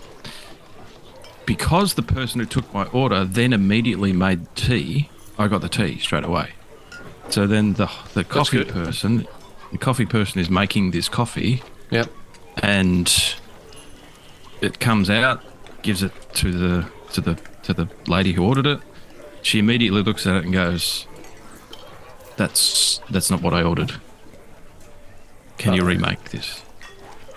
Because 1.46 1.96
the 1.96 2.02
person 2.04 2.40
who 2.40 2.46
took 2.46 2.72
my 2.74 2.86
order 2.88 3.24
then 3.26 3.54
immediately 3.54 4.14
made 4.14 4.54
tea, 4.56 5.10
I 5.38 5.48
got 5.48 5.62
the 5.62 5.70
tea 5.70 6.00
straight 6.00 6.24
away. 6.26 6.52
So 7.30 7.48
then 7.48 7.74
the 7.74 7.90
the 8.14 8.24
coffee 8.26 8.64
person, 8.66 9.26
the 9.72 9.78
coffee 9.78 10.06
person 10.06 10.40
is 10.42 10.50
making 10.50 10.92
this 10.92 11.08
coffee 11.08 11.64
Yep. 11.90 12.10
and 12.62 13.36
it 14.62 14.80
comes 14.80 15.10
out, 15.10 15.44
gives 15.82 16.04
it 16.04 16.12
to 16.36 16.52
the 16.52 16.86
to 17.14 17.22
the 17.22 17.36
to 17.64 17.74
the 17.74 17.88
lady 18.08 18.34
who 18.34 18.44
ordered 18.44 18.66
it. 18.66 18.80
She 19.42 19.60
immediately 19.60 20.02
looks 20.02 20.26
at 20.28 20.36
it 20.36 20.44
and 20.46 20.54
goes, 20.54 21.08
"That's 22.38 23.02
that's 23.10 23.30
not 23.30 23.42
what 23.42 23.54
I 23.54 23.64
ordered. 23.64 23.94
Can 25.58 25.74
you 25.74 25.84
remake 25.84 26.30
this?" 26.30 26.64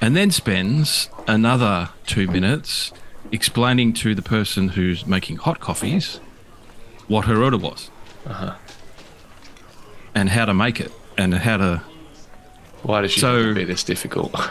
And 0.00 0.14
then 0.14 0.30
spends 0.30 1.08
another 1.26 1.90
two 2.06 2.26
minutes 2.26 2.92
explaining 3.32 3.94
to 3.94 4.14
the 4.14 4.22
person 4.22 4.68
who's 4.70 5.06
making 5.06 5.36
hot 5.36 5.60
coffees 5.60 6.20
what 7.08 7.24
her 7.24 7.42
order 7.42 7.56
was 7.56 7.90
uh-huh. 8.26 8.54
and 10.14 10.28
how 10.28 10.44
to 10.44 10.54
make 10.54 10.78
it 10.80 10.92
and 11.16 11.34
how 11.34 11.56
to 11.56 11.82
Why 12.82 13.00
does 13.00 13.12
she 13.12 13.20
So- 13.20 13.54
be 13.54 13.64
this 13.64 13.82
difficult? 13.82 14.34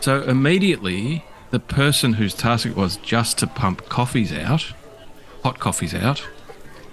So 0.00 0.22
immediately, 0.22 1.24
the 1.50 1.60
person 1.60 2.14
whose 2.14 2.34
task 2.34 2.66
it 2.66 2.76
was 2.76 2.96
just 2.98 3.38
to 3.38 3.46
pump 3.46 3.88
coffees 3.88 4.32
out, 4.32 4.72
hot 5.42 5.58
coffees 5.58 5.94
out, 5.94 6.26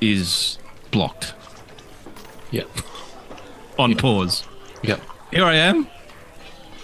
is 0.02 0.58
blocked 0.92 1.34
yep. 2.52 2.70
on 3.78 3.96
pause. 3.96 4.46
Yep. 4.84 5.02
Here 5.32 5.44
I 5.44 5.56
am 5.56 5.88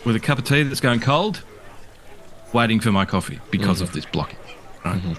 with 0.05 0.15
a 0.15 0.19
cup 0.19 0.39
of 0.39 0.45
tea 0.45 0.63
that's 0.63 0.79
going 0.79 0.99
cold, 0.99 1.43
waiting 2.53 2.79
for 2.79 2.91
my 2.91 3.05
coffee 3.05 3.39
because 3.51 3.77
mm-hmm. 3.77 3.85
of 3.85 3.93
this 3.93 4.05
blockage. 4.05 4.35
Right. 4.83 4.97
Mm-hmm. 4.97 5.13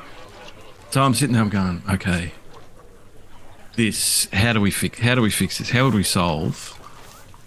So 0.90 1.02
I'm 1.02 1.14
sitting 1.14 1.32
there, 1.32 1.42
I'm 1.42 1.48
going, 1.48 1.82
okay, 1.90 2.32
this. 3.76 4.28
How 4.32 4.52
do 4.52 4.60
we 4.60 4.70
fix? 4.70 4.98
How 4.98 5.14
do 5.14 5.22
we 5.22 5.30
fix 5.30 5.58
this? 5.58 5.70
How 5.70 5.84
would 5.84 5.94
we 5.94 6.02
solve 6.02 6.78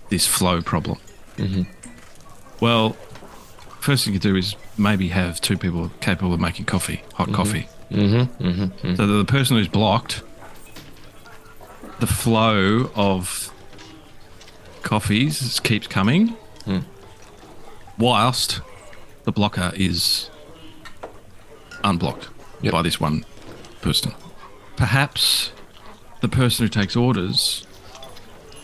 this 0.09 0.25
flow 0.25 0.62
problem? 0.62 0.97
Mm-hmm. 1.38 1.63
Well, 2.59 2.95
first 3.86 4.04
thing 4.06 4.13
you 4.15 4.20
do 4.20 4.36
is 4.36 4.56
maybe 4.80 5.10
have 5.10 5.39
two 5.39 5.58
people 5.58 5.92
capable 6.01 6.34
of 6.34 6.39
making 6.39 6.65
coffee, 6.65 7.04
hot 7.13 7.32
coffee. 7.32 7.68
Mm-hmm. 7.92 8.44
Mm-hmm. 8.44 8.96
So 8.96 9.06
the 9.06 9.24
person 9.25 9.58
who's 9.58 9.68
blocked, 9.68 10.24
the 12.00 12.08
flow 12.08 12.89
of 12.96 13.51
coffees 14.82 15.60
keeps 15.60 15.86
coming, 15.88 16.36
whilst 18.00 18.62
the 19.24 19.32
blocker 19.32 19.72
is 19.75 20.30
unblocked 21.84 22.30
Yep. 22.62 22.72
by 22.72 22.82
this 22.82 23.00
one 23.00 23.24
person. 23.82 24.13
Perhaps 24.75 25.51
the 26.22 26.27
person 26.30 26.65
who 26.65 26.70
takes 26.70 26.96
orders 26.96 27.68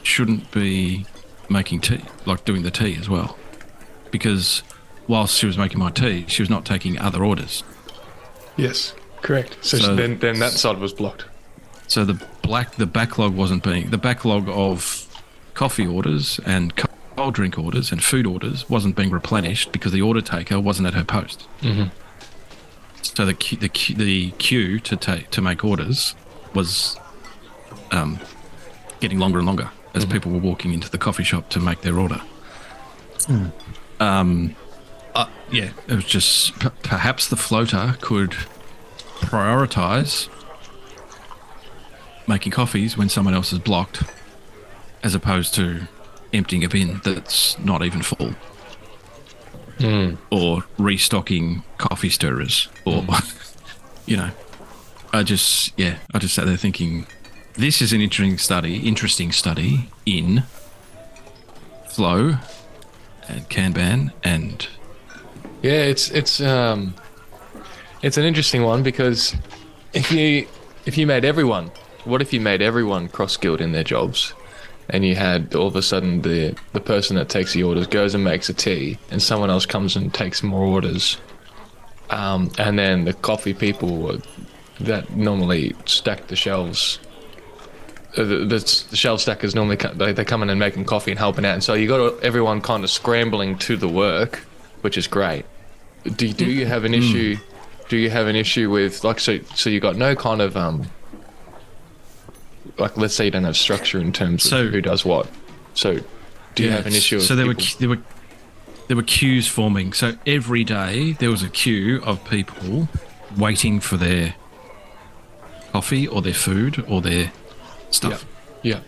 shouldn't 0.01 0.49
be 0.51 1.05
making 1.47 1.81
tea, 1.81 2.01
like 2.25 2.43
doing 2.43 2.63
the 2.63 2.71
tea 2.71 2.97
as 2.99 3.07
well, 3.07 3.37
because 4.09 4.63
whilst 5.11 5.37
she 5.37 5.45
was 5.45 5.57
making 5.57 5.77
my 5.77 5.91
tea, 5.91 6.23
she 6.29 6.41
was 6.41 6.49
not 6.49 6.63
taking 6.65 6.97
other 6.97 7.23
orders. 7.23 7.63
Yes. 8.55 8.95
Correct. 9.21 9.57
So, 9.61 9.77
So- 9.77 9.95
then, 9.95 10.17
then 10.19 10.39
that 10.39 10.53
side 10.53 10.79
was 10.79 10.93
blocked. 10.93 11.25
So 11.87 12.05
the 12.05 12.25
black 12.41 12.75
the 12.75 12.85
backlog 12.85 13.35
wasn't 13.35 13.63
being 13.63 13.89
the 13.89 13.97
backlog 13.97 14.47
of 14.47 15.05
coffee 15.53 15.85
orders 15.85 16.39
and 16.45 16.73
cold 17.17 17.33
drink 17.33 17.59
orders 17.59 17.91
and 17.91 18.01
food 18.01 18.25
orders 18.25 18.69
wasn't 18.69 18.95
being 18.95 19.11
replenished 19.11 19.73
because 19.73 19.91
the 19.91 20.01
order 20.01 20.21
taker 20.21 20.57
wasn't 20.61 20.87
at 20.87 20.93
her 20.93 21.03
post. 21.03 21.45
Mm-hmm. 21.61 21.89
So 23.01 23.25
the 23.25 23.33
queue, 23.33 23.57
the 23.57 23.69
the 23.95 24.31
queue 24.37 24.79
to 24.79 24.95
take 24.95 25.29
to 25.31 25.41
make 25.41 25.65
orders 25.65 26.15
was 26.53 26.97
um, 27.91 28.19
getting 29.01 29.19
longer 29.19 29.39
and 29.39 29.45
longer 29.45 29.69
as 29.93 30.05
people 30.05 30.31
were 30.31 30.39
walking 30.39 30.71
into 30.71 30.89
the 30.89 30.97
coffee 30.97 31.25
shop 31.25 31.49
to 31.49 31.59
make 31.59 31.81
their 31.81 31.99
order. 31.99 32.21
Um, 33.99 34.55
uh, 35.15 35.27
yeah, 35.51 35.71
it 35.87 35.95
was 35.95 36.05
just 36.05 36.59
p- 36.59 36.69
perhaps 36.83 37.27
the 37.27 37.35
floater 37.35 37.95
could 38.01 38.31
prioritize 39.19 40.29
making 42.27 42.51
coffees 42.51 42.97
when 42.97 43.09
someone 43.09 43.33
else 43.33 43.51
is 43.51 43.59
blocked, 43.59 44.03
as 45.03 45.13
opposed 45.15 45.53
to 45.55 45.81
emptying 46.33 46.63
a 46.63 46.69
bin 46.69 47.01
that's 47.03 47.57
not 47.59 47.83
even 47.83 48.01
full. 48.01 48.33
or 50.31 50.63
restocking 50.77 51.63
coffee 51.77 52.09
stirrers, 52.09 52.69
or 52.85 53.03
you 54.05 54.15
know, 54.15 54.29
I 55.11 55.23
just 55.23 55.73
yeah, 55.77 55.97
I 56.13 56.19
just 56.19 56.35
sat 56.35 56.45
there 56.45 56.55
thinking, 56.57 57.07
this 57.55 57.81
is 57.81 57.91
an 57.91 57.99
interesting 58.01 58.37
study, 58.37 58.87
interesting 58.87 59.31
study 59.31 59.89
in 60.05 60.43
flow 61.87 62.37
and 63.27 63.49
Kanban 63.49 64.11
and 64.23 64.67
Yeah, 65.61 65.83
it's 65.83 66.09
it's 66.09 66.41
um 66.41 66.95
it's 68.01 68.17
an 68.17 68.23
interesting 68.25 68.63
one 68.63 68.81
because 68.81 69.35
if 69.93 70.11
you 70.11 70.47
if 70.85 70.97
you 70.97 71.05
made 71.05 71.23
everyone 71.23 71.71
what 72.05 72.21
if 72.21 72.33
you 72.33 72.41
made 72.41 72.61
everyone 72.61 73.07
cross 73.07 73.33
skilled 73.33 73.61
in 73.61 73.71
their 73.71 73.83
jobs 73.83 74.33
and 74.89 75.05
you 75.05 75.15
had 75.15 75.53
all 75.53 75.67
of 75.67 75.75
a 75.75 75.81
sudden 75.81 76.21
the 76.23 76.55
the 76.73 76.79
person 76.79 77.15
that 77.15 77.29
takes 77.29 77.53
the 77.53 77.61
orders 77.63 77.85
goes 77.87 78.15
and 78.15 78.23
makes 78.23 78.49
a 78.49 78.53
tea 78.53 78.97
and 79.11 79.21
someone 79.21 79.51
else 79.51 79.65
comes 79.67 79.95
and 79.95 80.13
takes 80.13 80.41
more 80.41 80.65
orders 80.65 81.17
um, 82.09 82.51
and 82.57 82.79
then 82.79 83.05
the 83.05 83.13
coffee 83.13 83.53
people 83.53 84.19
that 84.79 85.11
normally 85.15 85.75
stack 85.85 86.25
the 86.27 86.35
shelves 86.35 86.99
uh, 88.17 88.23
the, 88.23 88.37
the, 88.37 88.85
the 88.89 88.95
shelf 88.95 89.21
stackers 89.21 89.53
normally 89.53 89.77
they, 89.93 90.11
they 90.11 90.25
come 90.25 90.41
in 90.41 90.49
and 90.49 90.59
making 90.59 90.83
coffee 90.83 91.11
and 91.11 91.19
helping 91.19 91.45
out. 91.45 91.53
And 91.53 91.63
so 91.63 91.75
you 91.75 91.87
got 91.87 92.21
everyone 92.23 92.61
kind 92.61 92.83
of 92.83 92.89
scrambling 92.89 93.59
to 93.59 93.77
the 93.77 93.87
work 93.87 94.37
which 94.81 94.97
is 94.97 95.05
great 95.07 95.45
do, 96.03 96.31
do 96.33 96.45
you 96.45 96.65
have 96.65 96.83
an 96.83 96.93
issue 96.93 97.37
do 97.89 97.97
you 97.97 98.09
have 98.09 98.27
an 98.27 98.35
issue 98.35 98.69
with 98.69 99.03
like 99.03 99.19
so 99.19 99.39
so 99.55 99.69
you 99.69 99.79
got 99.79 99.95
no 99.95 100.15
kind 100.15 100.41
of 100.41 100.55
um 100.57 100.89
like 102.77 102.97
let's 102.97 103.13
say 103.13 103.25
you 103.25 103.31
don't 103.31 103.43
have 103.43 103.57
structure 103.57 103.99
in 103.99 104.11
terms 104.13 104.43
So- 104.43 104.65
of 104.65 104.71
who 104.71 104.81
does 104.81 105.05
what. 105.05 105.27
So 105.73 105.99
do 106.55 106.63
you 106.63 106.69
Yeah, 106.69 106.77
have 106.77 106.85
an 106.87 106.93
issue 106.95 107.19
So 107.19 107.35
there 107.35 107.45
were 107.47 107.55
there 107.79 107.89
were 107.89 107.99
there 108.87 108.97
were 108.97 109.03
queues 109.03 109.47
forming. 109.47 109.93
So 109.93 110.13
every 110.25 110.63
day 110.63 111.13
there 111.13 111.29
was 111.29 111.43
a 111.43 111.49
queue 111.49 112.01
of 112.03 112.23
people 112.29 112.89
waiting 113.37 113.79
for 113.79 113.97
their 113.97 114.35
coffee 115.71 116.07
or 116.07 116.21
their 116.21 116.33
food 116.33 116.83
or 116.87 117.01
their 117.01 117.31
stuff. 117.89 118.25
yeah. 118.63 118.79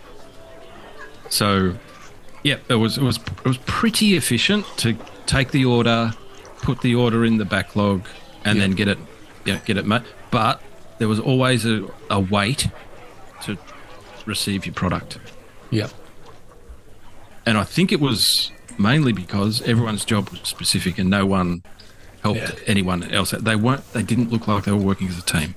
So 1.29 1.75
yeah, 2.43 2.58
it 2.70 2.75
was 2.75 2.98
it 2.98 3.03
was 3.03 3.17
it 3.17 3.46
was 3.46 3.58
pretty 3.60 4.15
efficient 4.15 4.65
to 4.77 4.96
take 5.25 5.51
the 5.51 5.63
order, 5.65 6.13
put 6.63 6.82
the 6.82 6.96
order 6.96 7.24
in 7.25 7.38
the 7.38 7.46
backlog, 7.46 8.05
and 8.46 8.58
Yeah. 8.58 8.62
then 8.67 8.72
get 8.75 8.88
it 8.88 8.98
yeah 9.46 9.60
get 9.65 9.77
it 9.77 9.86
made. 9.86 10.01
But 10.32 10.62
there 10.98 11.08
was 11.08 11.20
always 11.20 11.65
a, 11.65 11.86
a 12.10 12.20
wait 12.20 12.70
to 13.43 13.58
receive 14.25 14.65
your 14.65 14.74
product. 14.74 15.20
yeah 15.70 15.89
and 17.46 17.58
I 17.58 17.63
think 17.65 17.91
it 17.91 18.00
was 18.00 18.51
mainly 18.79 19.12
because 19.12 19.62
everyone's 19.63 20.05
job 20.05 20.29
was 20.29 20.39
specific 20.43 20.98
and 20.98 21.10
no 21.10 21.25
one 21.25 21.62
helped 22.22 22.39
Yeah. 22.39 22.51
anyone 22.67 23.03
else. 23.12 23.32
They 23.32 23.55
weren't. 23.58 23.84
They 23.91 24.01
didn't 24.01 24.32
look 24.32 24.48
like 24.48 24.63
they 24.63 24.72
were 24.72 24.77
working 24.77 25.10
as 25.10 25.17
a 25.17 25.22
team. 25.24 25.55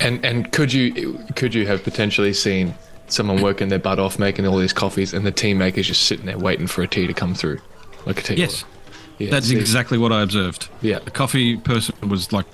and 0.00 0.24
and 0.24 0.50
could 0.52 0.72
you 0.72 1.18
could 1.36 1.54
you 1.54 1.66
have 1.66 1.82
potentially 1.84 2.32
seen 2.32 2.74
someone 3.08 3.40
working 3.42 3.68
their 3.68 3.78
butt 3.78 3.98
off 3.98 4.18
making 4.18 4.46
all 4.46 4.58
these 4.58 4.72
coffees 4.72 5.14
and 5.14 5.24
the 5.24 5.30
team 5.32 5.58
makers 5.58 5.86
just 5.86 6.02
sitting 6.04 6.26
there 6.26 6.38
waiting 6.38 6.66
for 6.66 6.82
a 6.82 6.86
tea 6.88 7.06
to 7.06 7.14
come 7.14 7.34
through 7.34 7.58
like 8.04 8.18
a 8.20 8.22
tea 8.22 8.34
Yes, 8.34 8.62
order? 8.64 8.74
Yeah, 9.18 9.30
that's 9.30 9.50
exactly 9.50 9.98
what 9.98 10.12
I 10.12 10.22
observed. 10.22 10.68
Yeah. 10.82 10.98
the 11.00 11.10
coffee 11.10 11.56
person 11.56 11.94
was 12.08 12.32
like, 12.32 12.46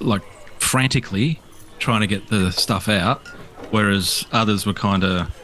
like 0.00 0.22
frantically 0.60 1.40
trying 1.78 2.00
to 2.00 2.06
get 2.06 2.28
the 2.28 2.50
stuff 2.52 2.88
out, 2.88 3.26
whereas 3.70 4.26
others 4.32 4.66
were 4.66 4.72
kind 4.74 5.04
of, 5.04 5.34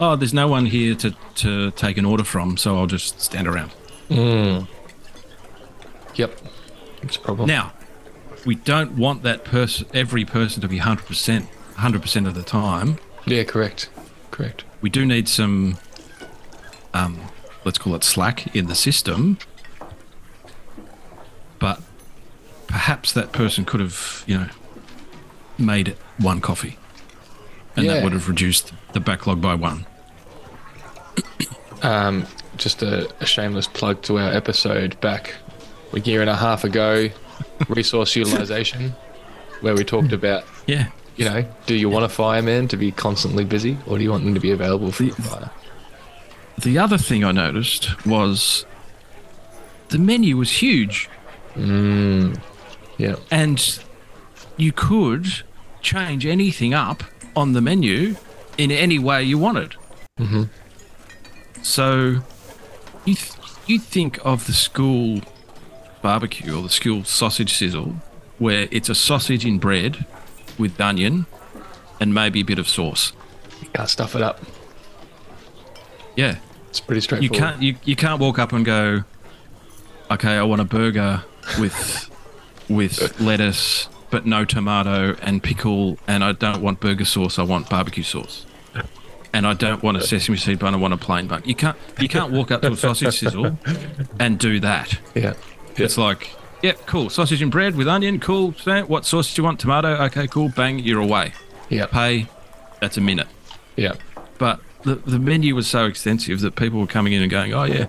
oh, 0.00 0.16
there's 0.16 0.34
no 0.34 0.48
one 0.48 0.66
here 0.66 0.94
to 0.96 1.14
to 1.36 1.70
take 1.72 1.96
an 1.98 2.04
order 2.04 2.24
from, 2.24 2.56
so 2.56 2.76
I'll 2.76 2.86
just 2.86 3.20
stand 3.20 3.46
around. 3.48 3.70
yep 6.14 6.38
it's 7.02 7.16
a 7.16 7.20
problem 7.20 7.46
Now, 7.48 7.72
we 8.44 8.54
don't 8.56 8.92
want 8.96 9.22
that 9.22 9.44
person, 9.44 9.86
every 9.94 10.24
person, 10.24 10.60
to 10.62 10.68
be 10.68 10.78
hundred 10.78 11.06
percent, 11.06 11.46
hundred 11.76 12.02
percent 12.02 12.26
of 12.26 12.34
the 12.34 12.42
time. 12.42 12.98
yeah 13.26 13.44
correct 13.44 13.88
correct 14.30 14.64
we 14.80 14.90
do 14.90 15.04
need 15.06 15.28
some 15.28 15.76
um, 16.94 17.20
let's 17.64 17.78
call 17.78 17.94
it 17.94 18.02
slack 18.04 18.54
in 18.56 18.66
the 18.66 18.74
system 18.74 19.38
but 21.58 21.80
perhaps 22.66 23.12
that 23.12 23.32
person 23.32 23.64
could 23.64 23.80
have 23.80 24.24
you 24.26 24.36
know 24.38 24.48
made 25.58 25.96
one 26.18 26.40
coffee 26.40 26.78
and 27.76 27.84
Yeah. 27.86 27.94
that 27.94 28.04
would 28.04 28.12
have 28.12 28.28
reduced 28.28 28.72
the 28.92 29.00
backlog 29.00 29.40
by 29.40 29.54
one 29.54 29.86
Um, 31.82 32.26
just 32.58 32.82
a, 32.82 33.08
a 33.20 33.26
shameless 33.26 33.66
plug 33.66 34.02
to 34.02 34.18
our 34.18 34.30
episode 34.32 35.00
back 35.00 35.34
a 35.94 36.00
year 36.00 36.20
and 36.20 36.28
a 36.28 36.36
half 36.36 36.62
ago, 36.62 37.08
resource 37.68 38.14
utilization, 38.14 38.94
where 39.62 39.74
we 39.74 39.82
talked 39.84 40.12
about, 40.12 40.44
yeah 40.66 40.88
you 41.16 41.24
know, 41.24 41.44
do 41.66 41.74
you 41.74 41.88
want 41.90 42.04
a 42.04 42.08
fireman 42.08 42.68
to 42.68 42.76
be 42.78 42.92
constantly 42.92 43.44
busy 43.44 43.76
or 43.86 43.96
do 43.98 44.04
you 44.04 44.10
want 44.10 44.24
them 44.24 44.32
to 44.34 44.40
be 44.40 44.50
available 44.52 44.90
for 44.92 45.02
the 45.04 45.10
fire? 45.22 45.50
The 46.62 46.78
other 46.78 46.98
thing 46.98 47.24
i 47.24 47.32
noticed 47.32 48.04
was 48.06 48.64
the 49.88 49.98
menu 49.98 50.36
was 50.36 50.50
huge 50.50 51.08
Yeah. 51.56 53.16
and 53.30 53.78
you 54.56 54.72
could 54.72 55.26
change 55.82 56.26
anything 56.26 56.74
up 56.74 57.02
on 57.34 57.52
the 57.52 57.60
menu 57.60 58.16
in 58.58 58.70
any 58.70 58.98
way 58.98 59.22
you 59.22 59.38
wanted. 59.38 59.74
Mm-hmm. 60.18 60.44
So 61.62 62.20
you 63.06 63.14
th- 63.14 63.32
you 63.66 63.78
think 63.78 64.18
of 64.24 64.46
the 64.46 64.52
school 64.52 65.22
barbecue 66.02 66.54
or 66.56 66.62
the 66.62 66.68
school 66.68 67.04
sausage 67.04 67.54
sizzle, 67.54 67.94
where 68.38 68.68
it's 68.70 68.88
a 68.90 68.94
sausage 68.94 69.46
in 69.46 69.58
bread 69.58 70.04
with 70.58 70.78
onion 70.80 71.24
and 72.00 72.12
maybe 72.12 72.40
a 72.40 72.44
bit 72.44 72.58
of 72.58 72.68
sauce. 72.68 73.12
You 73.62 73.68
can't 73.72 73.88
stuff 73.88 74.14
it 74.14 74.22
up. 74.22 74.40
Yeah, 76.16 76.36
It's 76.70 76.80
pretty 76.80 77.00
straightforward. 77.00 77.34
you 77.34 77.40
can't 77.40 77.62
you, 77.62 77.76
you 77.84 77.96
can't 77.96 78.20
walk 78.20 78.38
up 78.38 78.52
and 78.52 78.64
go, 78.64 79.02
okay, 80.10 80.36
I 80.36 80.42
want 80.42 80.60
a 80.60 80.64
burger 80.64 81.22
with 81.58 82.08
with 82.68 83.20
lettuce 83.20 83.88
but 84.10 84.26
no 84.26 84.44
tomato 84.44 85.14
and 85.22 85.40
pickle, 85.42 85.96
and 86.08 86.24
I 86.24 86.32
don't 86.32 86.62
want 86.62 86.80
burger 86.80 87.04
sauce. 87.04 87.38
I 87.38 87.42
want 87.44 87.68
barbecue 87.70 88.02
sauce, 88.02 88.44
and 89.32 89.46
I 89.46 89.54
don't 89.54 89.82
want 89.84 89.96
a 89.96 90.00
sesame 90.00 90.36
seed 90.36 90.58
bun. 90.58 90.74
I 90.74 90.78
want 90.78 90.94
a 90.94 90.96
plain 90.96 91.26
bun. 91.28 91.42
You 91.44 91.54
can't 91.54 91.76
you 92.00 92.08
can't 92.08 92.32
walk 92.32 92.50
up 92.50 92.62
to 92.62 92.72
a 92.72 92.76
sausage 92.76 93.18
sizzle 93.18 93.56
and 94.18 94.38
do 94.38 94.58
that. 94.60 94.98
Yeah. 95.14 95.34
Yeah. 95.76 95.84
It's 95.84 95.96
like, 95.96 96.30
yeah, 96.62 96.72
cool, 96.86 97.08
sausage 97.10 97.40
and 97.40 97.50
bread 97.52 97.76
with 97.76 97.86
onion, 97.88 98.18
cool. 98.20 98.50
What 98.86 99.06
sauce 99.06 99.32
do 99.32 99.40
you 99.40 99.44
want? 99.44 99.60
Tomato, 99.60 99.94
okay, 100.06 100.26
cool. 100.26 100.48
Bang, 100.48 100.80
you're 100.80 101.00
away. 101.00 101.32
Yeah. 101.68 101.86
Pay, 101.86 102.26
that's 102.80 102.96
a 102.96 103.00
minute 103.00 103.28
Yeah. 103.76 103.92
but 104.38 104.60
the, 104.84 104.94
the 104.96 105.18
menu 105.18 105.54
was 105.54 105.66
so 105.68 105.86
extensive 105.86 106.40
that 106.40 106.56
people 106.56 106.80
were 106.80 106.86
coming 106.86 107.12
in 107.12 107.22
and 107.22 107.30
going, 107.30 107.52
"Oh 107.54 107.64
yeah, 107.64 107.86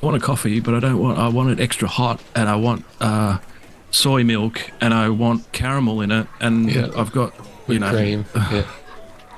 I 0.00 0.04
want 0.04 0.16
a 0.16 0.20
coffee, 0.20 0.60
but 0.60 0.74
I 0.74 0.80
don't 0.80 0.98
want. 0.98 1.18
I 1.18 1.28
want 1.28 1.50
it 1.50 1.60
extra 1.60 1.88
hot, 1.88 2.20
and 2.34 2.48
I 2.48 2.56
want 2.56 2.84
uh, 3.00 3.38
soy 3.90 4.24
milk, 4.24 4.70
and 4.80 4.92
I 4.94 5.08
want 5.08 5.50
caramel 5.52 6.00
in 6.00 6.10
it, 6.12 6.26
and 6.40 6.70
Yeah. 6.70 6.88
I've 6.96 7.12
got 7.12 7.34
you 7.36 7.44
Whipped 7.66 7.80
know, 7.80 7.90
cream. 7.92 8.24
Yeah. 8.34 8.64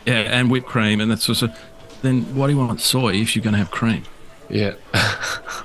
yeah, 0.06 0.38
and 0.38 0.50
whipped 0.50 0.66
cream, 0.68 1.00
and 1.00 1.10
that's 1.10 1.24
sort 1.24 1.42
of. 1.42 1.58
Then 2.02 2.22
why 2.34 2.48
do 2.48 2.52
you 2.52 2.58
want 2.58 2.80
soy 2.80 3.14
if 3.14 3.34
you're 3.34 3.42
going 3.42 3.52
to 3.54 3.58
have 3.58 3.70
cream? 3.70 4.02
Yeah. 4.50 4.74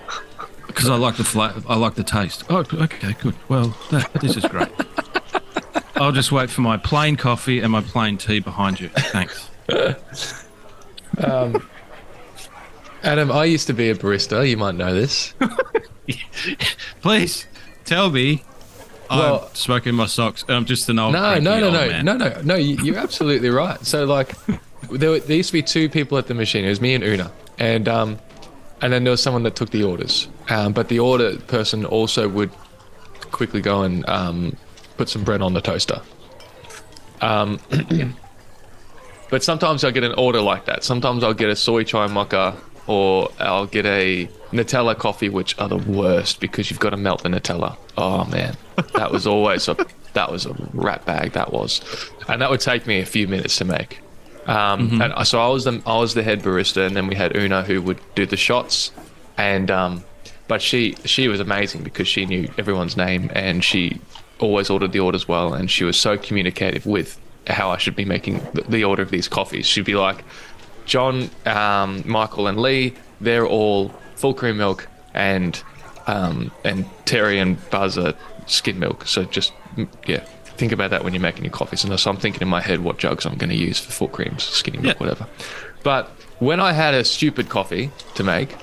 Because 0.68 0.88
I 0.92 0.96
like 0.96 1.18
the 1.18 1.26
fla- 1.26 1.62
I 1.68 1.76
like 1.76 1.96
the 1.96 2.04
taste. 2.06 2.46
Oh, 2.50 2.60
okay, 2.74 3.14
good. 3.20 3.36
Well, 3.50 3.76
that, 3.92 4.14
this 4.22 4.38
is 4.38 4.46
great. 4.46 4.70
I'll 5.96 6.14
just 6.14 6.32
wait 6.32 6.50
for 6.50 6.62
my 6.62 6.78
plain 6.78 7.18
coffee 7.18 7.60
and 7.60 7.70
my 7.72 7.82
plain 7.82 8.18
tea 8.18 8.40
behind 8.40 8.80
you. 8.80 8.88
Thanks. 8.90 9.50
Adam, 13.04 13.32
I 13.32 13.46
used 13.46 13.68
to 13.68 13.74
be 13.74 13.90
a 13.90 13.96
barista. 13.96 14.48
You 14.48 14.58
might 14.58 14.76
know 14.76 14.94
this. 14.94 15.34
Please 17.02 17.46
tell 17.86 18.10
me. 18.10 18.44
Well- 19.10 19.48
I'm 19.50 19.56
smoking 19.56 19.96
my 19.96 20.06
socks. 20.06 20.44
And 20.48 20.52
I'm 20.56 20.66
just 20.66 20.90
an 20.90 21.00
old. 21.00 21.14
No, 21.14 21.40
no, 21.40 21.60
no, 21.60 21.72
no, 21.72 21.88
man. 21.88 22.06
no, 22.06 22.18
no, 22.18 22.42
no. 22.44 22.56
you- 22.56 22.78
You're 22.84 22.98
absolutely 22.98 23.50
right. 23.50 23.84
So 23.86 24.06
like, 24.06 24.34
there, 24.92 25.12
were, 25.12 25.20
there 25.20 25.38
used 25.38 25.50
to 25.50 25.54
be 25.54 25.62
two 25.64 25.90
people 25.90 26.18
at 26.18 26.28
the 26.28 26.34
machine. 26.34 26.66
It 26.66 26.70
was 26.70 26.82
me 26.82 26.94
and 26.94 27.04
Una, 27.04 27.32
and 27.58 27.88
um, 27.88 28.20
and 28.82 28.92
then 28.94 29.04
there 29.04 29.12
was 29.12 29.22
someone 29.24 29.44
that 29.44 29.56
took 29.56 29.70
the 29.72 29.84
orders. 29.84 30.28
Um, 30.50 30.74
but 30.74 30.90
the 30.90 31.00
order 31.00 31.38
person 31.38 31.86
also 31.86 32.28
would 32.30 32.52
quickly 33.32 33.62
go 33.62 33.84
and 33.84 34.08
um, 34.10 34.56
put 34.98 35.10
some 35.10 35.24
bread 35.24 35.42
on 35.42 35.54
the 35.54 35.62
toaster. 35.62 36.02
Um, 37.22 37.60
but 39.30 39.44
sometimes 39.44 39.84
I'll 39.84 39.92
get 39.92 40.04
an 40.04 40.14
order 40.14 40.42
like 40.42 40.66
that. 40.66 40.84
Sometimes 40.84 41.24
I'll 41.24 41.34
get 41.34 41.50
a 41.50 41.56
soy 41.56 41.84
chai 41.84 42.08
mocha 42.08 42.56
or 42.88 43.32
I'll 43.40 43.68
get 43.68 43.86
a 43.86 44.28
Nutella 44.52 44.98
coffee, 44.98 45.30
which 45.30 45.58
are 45.60 45.70
the 45.70 45.78
worst 45.78 46.40
because 46.40 46.72
you've 46.72 46.80
got 46.80 46.90
to 46.92 46.98
melt 46.98 47.24
the 47.24 47.30
Nutella. 47.30 47.78
Oh 47.98 48.26
man, 48.26 48.58
that 48.96 49.12
was 49.12 49.28
always 49.28 49.68
a 49.68 49.78
that 50.14 50.32
was 50.32 50.46
a 50.48 50.54
rat 50.74 51.06
bag. 51.06 51.34
That 51.34 51.54
was, 51.54 51.82
and 52.28 52.42
that 52.42 52.50
would 52.50 52.62
take 52.62 52.88
me 52.88 53.00
a 53.00 53.06
few 53.06 53.28
minutes 53.28 53.58
to 53.58 53.66
make. 53.66 54.00
Um, 54.48 55.00
And 55.02 55.28
so 55.28 55.40
I 55.40 55.48
was 55.50 55.66
the 55.66 55.82
I 55.86 56.00
was 56.00 56.16
the 56.16 56.24
head 56.24 56.42
barista, 56.42 56.86
and 56.88 56.96
then 56.96 57.06
we 57.08 57.16
had 57.16 57.36
Una 57.36 57.62
who 57.64 57.82
would 57.84 58.00
do 58.16 58.26
the 58.26 58.38
shots, 58.38 58.92
and 59.38 59.70
um, 59.70 60.04
but 60.48 60.62
she 60.64 60.96
she 61.06 61.28
was 61.28 61.40
amazing 61.40 61.84
because 61.84 62.08
she 62.08 62.26
knew 62.26 62.50
everyone's 62.58 62.98
name 62.98 63.30
and 63.36 63.64
she 63.64 64.00
always 64.40 64.70
ordered 64.72 64.94
the 64.94 65.00
orders 65.00 65.28
well, 65.28 65.54
and 65.54 65.70
she 65.70 65.84
was 65.84 65.98
so 65.98 66.18
communicative 66.18 66.88
with 66.88 67.20
how 67.50 67.70
I 67.72 67.78
should 67.78 67.96
be 67.96 68.06
making 68.06 68.42
the, 68.68 68.84
order 68.84 69.02
of 69.02 69.12
these 69.12 69.28
coffees. 69.28 69.66
She'd 69.66 69.86
be 69.86 69.96
like, 69.96 70.24
John, 70.86 71.30
um, 71.46 72.04
Michael, 72.06 72.48
and 72.48 72.60
Lee, 72.60 72.94
they're 73.22 73.46
all 73.48 73.90
full 74.16 74.34
cream 74.34 74.58
milk, 74.58 74.88
and 75.14 75.62
um, 76.08 76.52
and 76.64 76.86
Terry 77.06 77.40
and 77.40 77.58
Buzz 77.70 77.98
are 77.98 78.14
skim 78.48 78.80
milk. 78.80 79.06
So 79.08 79.24
just 79.26 79.54
yeah, 80.08 80.24
think 80.58 80.72
about 80.72 80.90
that 80.92 81.04
when 81.04 81.14
you're 81.14 81.22
making 81.22 81.44
your 81.44 81.54
coffees. 81.54 81.84
And 81.84 82.00
so 82.00 82.10
I'm 82.10 82.18
thinking 82.18 82.42
in 82.42 82.48
my 82.48 82.62
head 82.62 82.80
what 82.82 82.98
jugs 82.98 83.26
I'm 83.26 83.36
going 83.38 83.52
to 83.52 83.56
use 83.56 83.80
for 83.80 83.92
full 83.92 84.08
creams, 84.08 84.44
skinny 84.44 84.78
milk, 84.80 84.96
Yeah. 84.96 85.00
whatever. 85.06 85.28
But 85.84 86.08
when 86.40 86.60
I 86.60 86.74
had 86.74 86.94
a 86.94 87.04
stupid 87.04 87.50
coffee 87.50 87.92
to 88.16 88.24
make, 88.24 88.56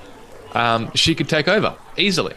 um, 0.54 0.90
she 0.94 1.14
could 1.14 1.28
take 1.28 1.46
over 1.48 1.76
easily, 1.96 2.34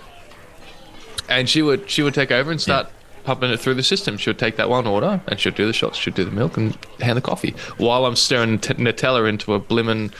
and 1.27 1.49
she 1.49 1.61
would 1.61 1.89
she 1.89 2.01
would 2.03 2.13
take 2.13 2.31
over 2.31 2.51
and 2.51 2.61
start. 2.61 2.89
Pumping 3.29 3.51
it 3.51 3.59
through 3.59 3.75
the 3.75 3.83
system. 3.83 4.17
She'll 4.17 4.33
take 4.33 4.55
that 4.55 4.71
one 4.71 4.87
order 4.87 5.21
and 5.27 5.39
she'll 5.39 5.53
do 5.53 5.67
the 5.67 5.71
shots, 5.71 5.99
she'll 5.99 6.15
do 6.15 6.25
the 6.25 6.31
milk 6.31 6.57
and 6.57 6.75
hand 6.99 7.15
the 7.15 7.21
coffee 7.21 7.53
while 7.77 8.07
I'm 8.07 8.15
stirring 8.15 8.57
t- 8.57 8.73
Nutella 8.73 9.29
into 9.29 9.53
a 9.53 9.59
blimmin' 9.59 10.11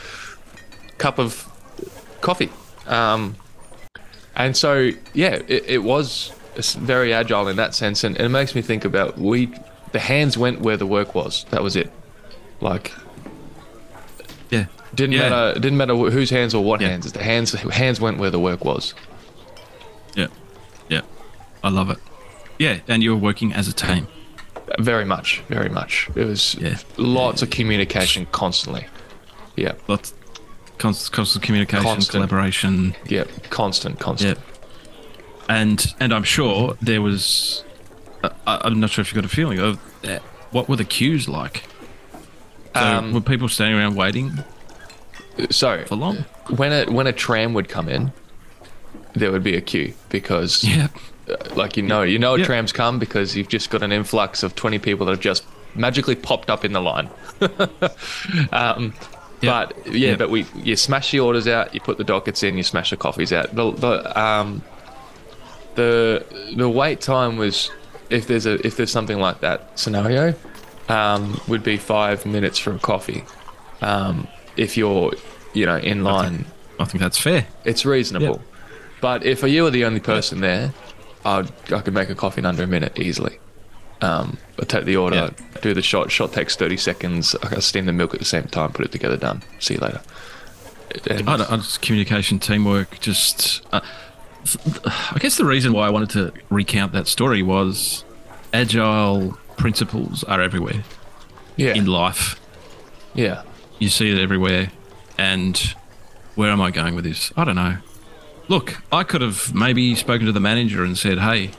cup 0.98 1.18
of 1.18 1.44
coffee. 2.20 2.50
Um, 2.86 3.34
and 4.36 4.56
so, 4.56 4.90
yeah, 5.12 5.42
it, 5.48 5.64
it 5.66 5.78
was 5.82 6.32
very 6.78 7.12
agile 7.12 7.48
in 7.48 7.56
that 7.56 7.74
sense, 7.74 8.04
and, 8.04 8.16
and 8.16 8.26
it 8.26 8.28
makes 8.28 8.54
me 8.54 8.62
think 8.62 8.84
about 8.84 9.18
we, 9.18 9.52
the 9.90 9.98
hands 9.98 10.38
went 10.38 10.60
where 10.60 10.76
the 10.76 10.86
work 10.86 11.12
was. 11.12 11.46
That 11.50 11.64
was 11.64 11.74
it. 11.74 11.90
Like 12.60 12.92
Yeah. 14.50 14.66
didn't 14.94 15.14
Yeah. 15.14 15.30
matter. 15.30 15.58
Didn't 15.58 15.78
matter 15.78 15.96
whose 15.96 16.30
hands 16.30 16.54
or 16.54 16.62
what 16.62 16.80
Yeah. 16.80 16.90
hands. 16.90 17.10
The 17.10 17.24
hands 17.24 17.54
hands 17.54 18.00
went 18.00 18.18
where 18.18 18.30
the 18.30 18.38
work 18.38 18.64
was. 18.64 18.94
Yeah. 20.14 20.28
Yeah. 20.88 21.00
I 21.64 21.70
love 21.70 21.90
it. 21.90 21.98
Yeah. 22.60 22.78
And 22.88 23.02
you're 23.02 23.16
working 23.16 23.52
as 23.54 23.66
a 23.68 23.72
team. 23.72 24.06
Very 24.78 25.04
much, 25.04 25.42
very 25.48 25.68
much. 25.70 26.08
It 26.14 26.24
was 26.26 26.54
Yeah. 26.60 26.76
lots 26.96 27.42
of 27.42 27.50
communication 27.50 28.26
constantly. 28.30 28.86
Yeah, 29.56 29.72
Lots 29.88 30.14
constant, 30.78 31.12
constant 31.12 31.42
communication, 31.44 31.84
Constant. 31.84 32.12
collaboration. 32.12 32.94
yeah, 33.08 33.24
constant, 33.50 33.98
constant. 33.98 34.38
Yeah. 34.38 34.44
And 35.48 35.94
and 35.98 36.12
I'm 36.14 36.22
sure 36.22 36.76
there 36.80 37.02
was. 37.02 37.64
Uh, 38.22 38.28
I- 38.46 38.60
I'm 38.64 38.78
not 38.78 38.90
sure 38.90 39.02
if 39.02 39.12
you 39.12 39.20
got 39.20 39.24
a 39.30 39.34
feeling 39.34 39.58
of 39.58 39.78
that. 40.02 40.22
What 40.52 40.68
were 40.68 40.76
the 40.76 40.84
queues 40.84 41.28
like? 41.28 41.64
So 42.76 42.80
Um, 42.80 43.12
were 43.12 43.20
people 43.20 43.48
standing 43.48 43.76
around 43.78 43.96
waiting 43.96 44.44
So 45.50 45.84
for 45.88 45.96
long? 45.96 46.24
when 46.48 46.72
a 46.72 46.84
when 46.92 47.06
a 47.08 47.12
tram 47.12 47.54
would 47.54 47.68
come 47.68 47.88
in, 47.88 48.12
there 49.14 49.32
would 49.32 49.42
be 49.42 49.56
a 49.56 49.60
queue 49.60 49.94
because 50.10 50.62
Yeah. 50.62 50.88
Like 51.54 51.76
you 51.76 51.82
know 51.82 52.02
you 52.02 52.18
know 52.18 52.34
a 52.34 52.38
Yeah. 52.38 52.44
tram's 52.44 52.72
come 52.72 52.98
because 52.98 53.36
you've 53.36 53.48
just 53.48 53.70
got 53.70 53.82
an 53.82 53.92
influx 53.92 54.42
of 54.42 54.54
20 54.54 54.78
people 54.78 55.06
that 55.06 55.12
have 55.12 55.20
just 55.20 55.44
magically 55.74 56.14
popped 56.16 56.50
up 56.50 56.64
in 56.64 56.72
the 56.72 56.80
line 56.80 57.08
um, 58.52 58.92
Yeah. 59.40 59.64
but 59.64 59.86
yeah, 59.86 60.10
Yeah. 60.10 60.16
but 60.16 60.30
we 60.30 60.46
you 60.54 60.76
smash 60.76 61.10
the 61.12 61.20
orders 61.20 61.46
out 61.48 61.74
you 61.74 61.80
put 61.80 61.98
the 61.98 62.04
dockets 62.04 62.42
in 62.42 62.56
you 62.56 62.62
smash 62.62 62.90
the 62.90 62.96
coffees 62.96 63.32
out 63.32 63.54
the, 63.54 63.70
the 63.72 64.20
um 64.20 64.62
the 65.76 66.24
the 66.56 66.68
wait 66.68 67.00
time 67.00 67.36
was 67.36 67.70
if 68.10 68.26
there's 68.26 68.46
a 68.46 68.64
if 68.66 68.76
there's 68.76 68.90
something 68.90 69.18
like 69.18 69.40
that 69.40 69.78
scenario 69.78 70.34
um, 70.88 71.40
would 71.46 71.62
be 71.62 71.76
five 71.76 72.26
minutes 72.26 72.58
for 72.58 72.72
a 72.74 72.78
coffee 72.80 73.22
um, 73.80 74.26
if 74.56 74.76
you're 74.76 75.12
you 75.54 75.64
know 75.66 75.76
in 75.76 76.02
line 76.02 76.44
I 76.80 76.84
think 76.86 77.00
that's 77.00 77.18
fair. 77.18 77.46
it's 77.64 77.84
reasonable. 77.84 78.40
But 79.02 79.24
if 79.24 79.42
you 79.42 79.62
were 79.64 79.70
the 79.70 79.84
only 79.84 80.00
person 80.00 80.40
there, 80.40 80.72
I'd, 81.24 81.50
I 81.72 81.80
could 81.80 81.94
make 81.94 82.08
a 82.10 82.14
coffee 82.14 82.40
in 82.40 82.46
under 82.46 82.62
a 82.62 82.66
minute 82.66 82.98
easily. 82.98 83.38
Um, 84.00 84.38
I 84.58 84.64
take 84.64 84.86
the 84.86 84.96
order, 84.96 85.16
Yeah. 85.38 85.60
do 85.60 85.74
the 85.74 85.82
shot. 85.82 86.10
Shot 86.10 86.32
takes 86.32 86.56
30 86.56 86.76
seconds. 86.78 87.34
I 87.42 87.60
steam 87.60 87.84
the 87.86 87.92
milk 87.92 88.14
at 88.14 88.20
the 88.20 88.26
same 88.26 88.44
time, 88.44 88.72
put 88.72 88.86
it 88.86 88.92
together, 88.92 89.16
done. 89.18 89.42
See 89.58 89.74
you 89.74 89.80
later. 89.80 90.00
And- 91.08 91.28
I 91.28 91.36
don't, 91.36 91.52
I 91.52 91.56
just 91.56 91.82
communication, 91.82 92.38
teamwork. 92.38 92.98
Just, 93.00 93.62
uh, 93.72 93.80
I 94.84 95.18
guess 95.20 95.36
the 95.36 95.44
reason 95.44 95.72
why 95.74 95.86
I 95.86 95.90
wanted 95.90 96.10
to 96.10 96.32
recount 96.48 96.92
that 96.92 97.06
story 97.06 97.42
was 97.42 98.04
agile 98.54 99.38
principles 99.58 100.24
are 100.24 100.40
everywhere 100.40 100.82
yeah, 101.56 101.74
in 101.74 101.84
life. 101.86 102.40
yeah, 103.14 103.42
You 103.78 103.90
see 103.90 104.10
it 104.10 104.18
everywhere. 104.18 104.70
And 105.18 105.58
where 106.36 106.50
am 106.50 106.62
I 106.62 106.70
going 106.70 106.94
with 106.94 107.04
this? 107.04 107.30
I 107.36 107.44
don't 107.44 107.56
know. 107.56 107.76
Look, 108.50 108.82
I 108.90 109.04
could 109.04 109.20
have 109.20 109.54
maybe 109.54 109.94
spoken 109.94 110.26
to 110.26 110.32
the 110.32 110.40
manager 110.40 110.82
and 110.82 110.98
said, 110.98 111.18
hey, 111.20 111.52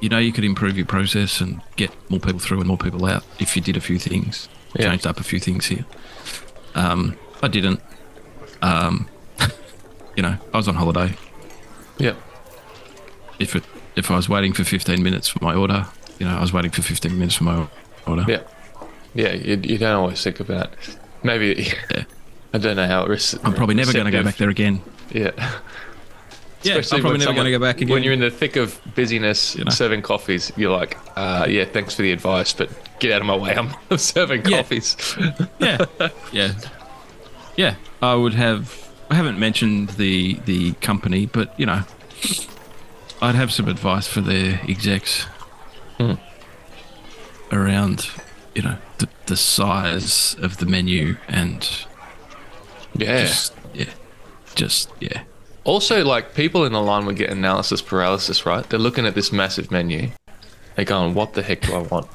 you 0.00 0.08
know, 0.08 0.16
you 0.18 0.32
could 0.32 0.42
improve 0.44 0.74
your 0.74 0.86
process 0.86 1.38
and 1.40 1.60
get 1.76 1.90
more 2.10 2.18
people 2.18 2.38
through 2.38 2.58
and 2.60 2.66
more 2.66 2.78
people 2.78 3.04
out 3.04 3.24
if 3.38 3.54
you 3.54 3.60
did 3.60 3.76
a 3.76 3.80
few 3.80 3.98
things, 3.98 4.48
Yeah. 4.74 4.88
changed 4.88 5.06
up 5.06 5.20
a 5.20 5.22
few 5.22 5.38
things 5.38 5.66
here. 5.66 5.84
Um, 6.74 7.18
I 7.42 7.48
didn't. 7.48 7.80
Um, 8.62 9.06
you 10.16 10.22
know, 10.22 10.38
I 10.54 10.56
was 10.56 10.66
on 10.66 10.76
holiday. 10.76 11.14
yeah, 11.98 12.14
If 13.38 13.54
it 13.54 13.64
if 13.94 14.10
I 14.10 14.16
was 14.16 14.28
waiting 14.30 14.54
for 14.54 14.64
15 14.64 15.02
minutes 15.02 15.28
for 15.28 15.44
my 15.44 15.54
order, 15.54 15.86
you 16.18 16.24
know, 16.26 16.36
I 16.38 16.40
was 16.40 16.52
waiting 16.54 16.70
for 16.70 16.80
15 16.82 17.12
minutes 17.18 17.34
for 17.34 17.44
my 17.44 17.66
order. 18.06 18.24
yeah, 18.28 18.42
yeah. 19.14 19.32
You, 19.34 19.60
you 19.62 19.76
don't 19.76 19.96
always 19.96 20.22
think 20.24 20.40
about 20.40 20.70
maybe. 21.22 21.68
Yeah. 21.94 22.04
I 22.54 22.56
don't 22.56 22.76
know 22.76 22.86
how. 22.86 23.04
it 23.04 23.10
risks. 23.10 23.38
I'm 23.44 23.52
probably 23.52 23.74
never 23.74 23.92
going 23.92 24.06
to 24.06 24.10
go 24.10 24.22
back 24.24 24.36
there 24.38 24.48
again. 24.48 24.80
Yeah. 25.12 25.32
Yeah, 26.62 26.74
I'm 26.74 26.80
Especially 26.80 27.00
probably 27.02 27.18
when 27.18 27.26
never 27.26 27.34
going 27.34 27.44
to 27.44 27.50
go 27.52 27.58
back 27.60 27.76
again. 27.80 27.92
When 27.94 28.02
you're 28.02 28.12
in 28.12 28.20
the 28.20 28.30
thick 28.30 28.56
of 28.56 28.80
busyness, 28.96 29.54
You 29.54 29.64
know. 29.64 29.70
serving 29.70 30.02
coffees, 30.02 30.50
you're 30.56 30.76
like, 30.76 30.98
uh, 31.16 31.46
yeah, 31.48 31.64
thanks 31.64 31.94
for 31.94 32.02
the 32.02 32.10
advice, 32.10 32.52
but 32.52 32.68
get 32.98 33.12
out 33.12 33.20
of 33.20 33.26
my 33.28 33.36
way. 33.36 33.54
I'm 33.54 33.72
serving 33.98 34.44
Yeah. 34.44 34.56
coffees. 34.62 34.96
yeah, 35.60 35.84
yeah, 36.32 36.52
yeah. 37.56 37.74
I 38.02 38.14
would 38.14 38.34
have. 38.34 38.88
I 39.10 39.14
haven't 39.14 39.38
mentioned 39.38 39.90
the 39.90 40.34
the 40.46 40.72
company, 40.74 41.26
but 41.26 41.58
you 41.58 41.64
know, 41.66 41.82
I'd 43.22 43.34
have 43.36 43.52
some 43.52 43.68
advice 43.68 44.06
for 44.08 44.20
their 44.20 44.60
execs 44.68 45.26
Hmm. 45.98 46.14
around, 47.52 48.08
you 48.54 48.62
know, 48.62 48.76
the 48.98 49.08
the 49.26 49.36
size 49.36 50.34
of 50.40 50.56
the 50.58 50.66
menu 50.66 51.16
and 51.28 51.68
yeah. 52.94 53.22
just 53.26 53.54
yeah, 53.74 53.90
just 54.54 54.90
yeah, 55.00 55.22
Also, 55.68 56.02
like 56.02 56.32
people 56.34 56.64
in 56.64 56.72
the 56.72 56.80
line 56.80 57.04
would 57.04 57.16
get 57.16 57.28
analysis 57.28 57.82
paralysis, 57.82 58.46
right? 58.46 58.66
They're 58.70 58.78
looking 58.78 59.04
at 59.04 59.14
this 59.14 59.30
massive 59.30 59.70
menu. 59.70 60.08
They're 60.74 60.86
going, 60.86 61.12
"What 61.12 61.34
the 61.34 61.42
heck 61.42 61.60
do 61.60 61.74
I 61.74 61.80
want?" 61.80 62.06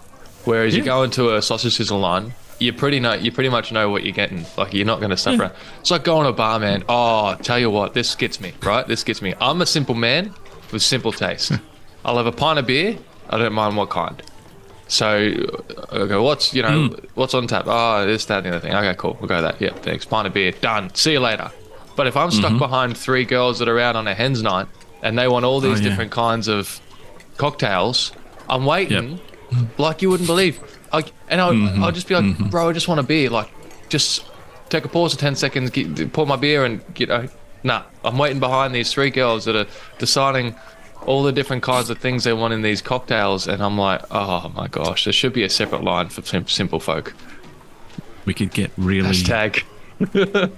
Whereas 0.43 0.75
you 0.75 0.81
go 0.81 1.03
into 1.03 1.35
a 1.35 1.39
sausage 1.39 1.75
sizzle 1.75 1.99
line, 1.99 2.33
you 2.57 2.73
pretty 2.73 2.99
know 2.99 3.13
you 3.13 3.31
pretty 3.31 3.49
much 3.49 3.71
know 3.71 3.91
what 3.91 4.03
you're 4.03 4.11
getting. 4.11 4.43
Like 4.57 4.73
you're 4.73 4.87
not 4.87 5.01
going 5.01 5.11
to 5.11 5.17
suffer. 5.17 5.51
It's 5.79 5.91
like 5.91 6.03
going 6.03 6.23
to 6.23 6.31
a 6.31 6.33
bar, 6.33 6.57
man. 6.57 6.83
Oh, 6.89 7.35
tell 7.43 7.59
you 7.59 7.69
what, 7.69 7.93
this 7.93 8.15
gets 8.15 8.41
me 8.41 8.53
right. 8.63 8.87
This 8.87 9.03
gets 9.03 9.21
me. 9.21 9.35
I'm 9.39 9.61
a 9.61 9.67
simple 9.67 9.93
man 9.93 10.33
with 10.71 10.81
simple 10.81 11.11
taste. 11.11 11.49
Hmm. 11.49 11.57
I'll 12.05 12.17
have 12.17 12.25
a 12.25 12.31
pint 12.31 12.57
of 12.57 12.65
beer. 12.65 12.97
I 13.29 13.37
don't 13.37 13.53
mind 13.53 13.77
what 13.77 13.91
kind. 13.91 14.19
So 14.87 15.29
uh, 15.91 15.95
okay, 15.95 16.17
what's 16.17 16.55
you 16.55 16.63
know, 16.63 16.87
hmm. 16.87 17.05
what's 17.13 17.35
on 17.35 17.45
tap? 17.45 17.65
Oh, 17.67 18.03
this, 18.07 18.25
that, 18.25 18.37
and 18.37 18.45
the 18.47 18.49
other 18.49 18.59
thing. 18.61 18.73
Okay, 18.73 18.95
cool. 18.97 19.15
We'll 19.19 19.29
go 19.29 19.43
that. 19.43 19.61
Yep, 19.61 19.83
thanks. 19.83 20.05
Pint 20.05 20.25
of 20.25 20.33
beer. 20.33 20.53
Done. 20.53 20.91
See 20.95 21.11
you 21.11 21.19
later. 21.19 21.51
But 21.95 22.07
if 22.07 22.17
I'm 22.17 22.31
stuck 22.31 22.51
mm-hmm. 22.51 22.59
behind 22.59 22.97
three 22.97 23.25
girls 23.25 23.59
that 23.59 23.67
are 23.67 23.79
out 23.79 23.95
on 23.95 24.07
a 24.07 24.13
hen's 24.13 24.41
night 24.41 24.67
and 25.01 25.17
they 25.17 25.27
want 25.27 25.45
all 25.45 25.59
these 25.59 25.79
oh, 25.79 25.83
yeah. 25.83 25.89
different 25.89 26.11
kinds 26.11 26.47
of 26.47 26.79
cocktails, 27.37 28.11
I'm 28.49 28.65
waiting 28.65 29.19
like 29.77 30.01
you 30.01 30.09
wouldn't 30.09 30.27
believe. 30.27 30.59
Like, 30.91 31.11
and 31.29 31.41
I'll, 31.41 31.53
mm-hmm. 31.53 31.83
I'll 31.83 31.91
just 31.91 32.07
be 32.07 32.15
like, 32.15 32.23
mm-hmm. 32.23 32.49
bro, 32.49 32.69
I 32.69 32.73
just 32.73 32.87
want 32.87 32.99
a 32.99 33.03
beer. 33.03 33.29
Like, 33.29 33.51
just 33.89 34.25
take 34.69 34.85
a 34.85 34.89
pause 34.89 35.13
for 35.13 35.19
10 35.19 35.35
seconds, 35.35 35.69
get, 35.69 36.13
pour 36.13 36.25
my 36.25 36.35
beer, 36.35 36.65
and 36.65 36.83
you 36.97 37.07
uh, 37.07 37.23
know, 37.23 37.29
nah, 37.63 37.83
I'm 38.03 38.17
waiting 38.17 38.39
behind 38.39 38.73
these 38.73 38.91
three 38.91 39.09
girls 39.09 39.45
that 39.45 39.55
are 39.55 39.67
deciding 39.97 40.55
all 41.05 41.23
the 41.23 41.31
different 41.31 41.63
kinds 41.63 41.89
of 41.89 41.97
things 41.97 42.23
they 42.23 42.33
want 42.33 42.53
in 42.53 42.61
these 42.61 42.81
cocktails. 42.81 43.47
And 43.47 43.61
I'm 43.61 43.77
like, 43.77 44.01
oh 44.11 44.51
my 44.55 44.67
gosh, 44.67 45.03
there 45.03 45.13
should 45.13 45.33
be 45.33 45.43
a 45.43 45.49
separate 45.49 45.83
line 45.83 46.09
for 46.09 46.21
sim- 46.21 46.47
simple 46.47 46.79
folk. 46.79 47.13
we 48.25 48.33
could 48.33 48.51
get 48.51 48.71
really 48.77 49.09
Hashtag. 49.09 49.63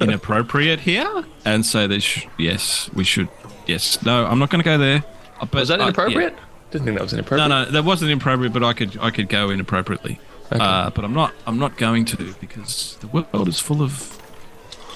Inappropriate 0.01 0.79
here 0.81 1.23
and 1.45 1.65
say 1.65 1.87
that 1.87 2.01
sh- 2.01 2.25
yes, 2.37 2.89
we 2.93 3.03
should. 3.03 3.27
Yes, 3.67 4.01
no, 4.03 4.25
I'm 4.25 4.39
not 4.39 4.49
going 4.49 4.61
to 4.61 4.65
go 4.65 4.77
there. 4.77 5.03
Uh, 5.39 5.45
But 5.45 5.59
Was 5.61 5.67
that 5.69 5.79
I- 5.79 5.83
yeah. 5.83 5.87
inappropriate? 5.89 6.35
Didn't 6.71 6.85
think 6.85 6.97
that 6.97 7.03
was 7.03 7.13
inappropriate. 7.13 7.49
no, 7.49 7.63
no, 7.65 7.71
that 7.71 7.83
wasn't 7.85 8.11
inappropriate, 8.11 8.51
but 8.53 8.63
I 8.63 8.73
could 8.73 8.97
I 8.99 9.09
could 9.11 9.29
go 9.29 9.49
inappropriately. 9.49 10.19
Okay. 10.51 10.63
Uh, 10.63 10.89
but 10.89 11.05
I'm 11.05 11.13
not 11.13 11.33
I'm 11.47 11.57
not 11.59 11.77
going 11.77 12.05
to 12.05 12.33
because 12.39 12.97
the 13.01 13.07
world 13.07 13.47
is 13.47 13.59
full 13.59 13.81
of 13.81 14.19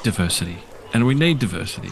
diversity, 0.04 0.58
and 0.94 1.06
we 1.06 1.14
need 1.16 1.40
diversity. 1.40 1.92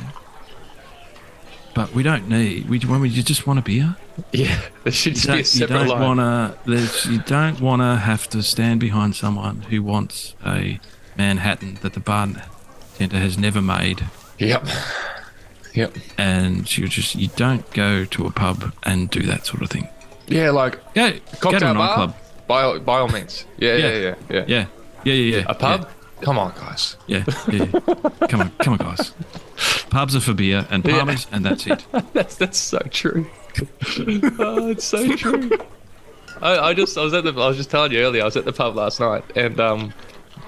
But 1.73 1.93
we 1.93 2.01
don't 2.01 2.27
need. 2.27 2.67
We 2.69 2.79
when 2.79 3.01
we 3.01 3.09
you 3.09 3.21
just 3.21 3.45
want 3.47 3.59
a 3.59 3.61
beer. 3.61 3.95
Yeah, 4.31 4.59
there 4.83 4.91
should 4.91 5.13
just 5.13 5.27
be 5.27 5.31
a 5.31 5.35
don't, 5.35 5.37
you 5.37 5.43
separate 5.45 5.87
don't 5.99 6.17
line. 6.17 6.57
to. 6.65 7.11
You 7.11 7.19
don't 7.19 7.61
want 7.61 7.83
to 7.83 7.97
have 7.97 8.27
to 8.29 8.41
stand 8.41 8.79
behind 8.79 9.15
someone 9.15 9.61
who 9.69 9.83
wants 9.83 10.33
a 10.43 10.79
Manhattan 11.17 11.79
that 11.81 11.93
the 11.93 11.99
bartender 11.99 13.17
has 13.17 13.37
never 13.37 13.61
made. 13.61 14.05
Yep. 14.39 14.67
Yep. 15.73 15.95
and 16.17 16.75
you 16.77 16.87
just 16.87 17.13
you 17.15 17.27
don't 17.35 17.69
go 17.71 18.03
to 18.05 18.25
a 18.25 18.31
pub 18.31 18.73
and 18.83 19.09
do 19.11 19.21
that 19.23 19.45
sort 19.45 19.61
of 19.61 19.69
thing. 19.69 19.87
Yeah, 20.27 20.49
like 20.51 20.73
Go, 20.95 21.11
go 21.11 21.19
to 21.19 21.37
cocktail 21.39 21.71
a 21.71 21.73
bar. 21.75 22.15
By 22.47 22.61
all, 22.63 22.79
by 22.79 22.99
all 22.99 23.09
means. 23.09 23.45
Yeah, 23.57 23.75
yeah, 23.75 23.87
Yeah. 23.87 23.99
yeah, 23.99 24.15
yeah. 24.29 24.43
Yeah, 24.47 24.65
yeah, 25.03 25.13
yeah, 25.13 25.37
yeah. 25.37 25.45
A 25.47 25.53
pub? 25.53 25.89
Come 26.21 26.39
on, 26.39 26.51
guys. 26.55 26.97
Yeah, 27.05 27.23
yeah. 27.51 27.65
yeah. 27.71 28.27
come 28.27 28.41
on, 28.41 28.51
come 28.59 28.73
on, 28.73 28.79
guys. 28.79 29.13
Pubs 29.91 30.15
are 30.15 30.19
for 30.19 30.33
beer 30.33 30.65
and 30.71 30.83
Yeah. 30.83 30.93
parmas, 31.01 31.27
and 31.31 31.45
that's 31.45 31.67
it. 31.67 31.85
That's 32.13 32.35
that's 32.35 32.57
so 32.57 32.79
true. 32.89 33.27
oh, 34.39 34.69
it's 34.69 34.83
so 34.85 35.15
true. 35.15 35.51
I, 36.41 36.57
I 36.69 36.73
just 36.73 36.97
I 36.97 37.01
was 37.03 37.13
at 37.13 37.23
the 37.23 37.31
I 37.33 37.47
was 37.47 37.57
just 37.57 37.69
telling 37.69 37.91
you 37.91 37.99
earlier 37.99 38.21
I 38.23 38.25
was 38.25 38.37
at 38.37 38.45
the 38.45 38.53
pub 38.53 38.75
last 38.75 38.99
night 38.99 39.23
and 39.35 39.59
um 39.59 39.93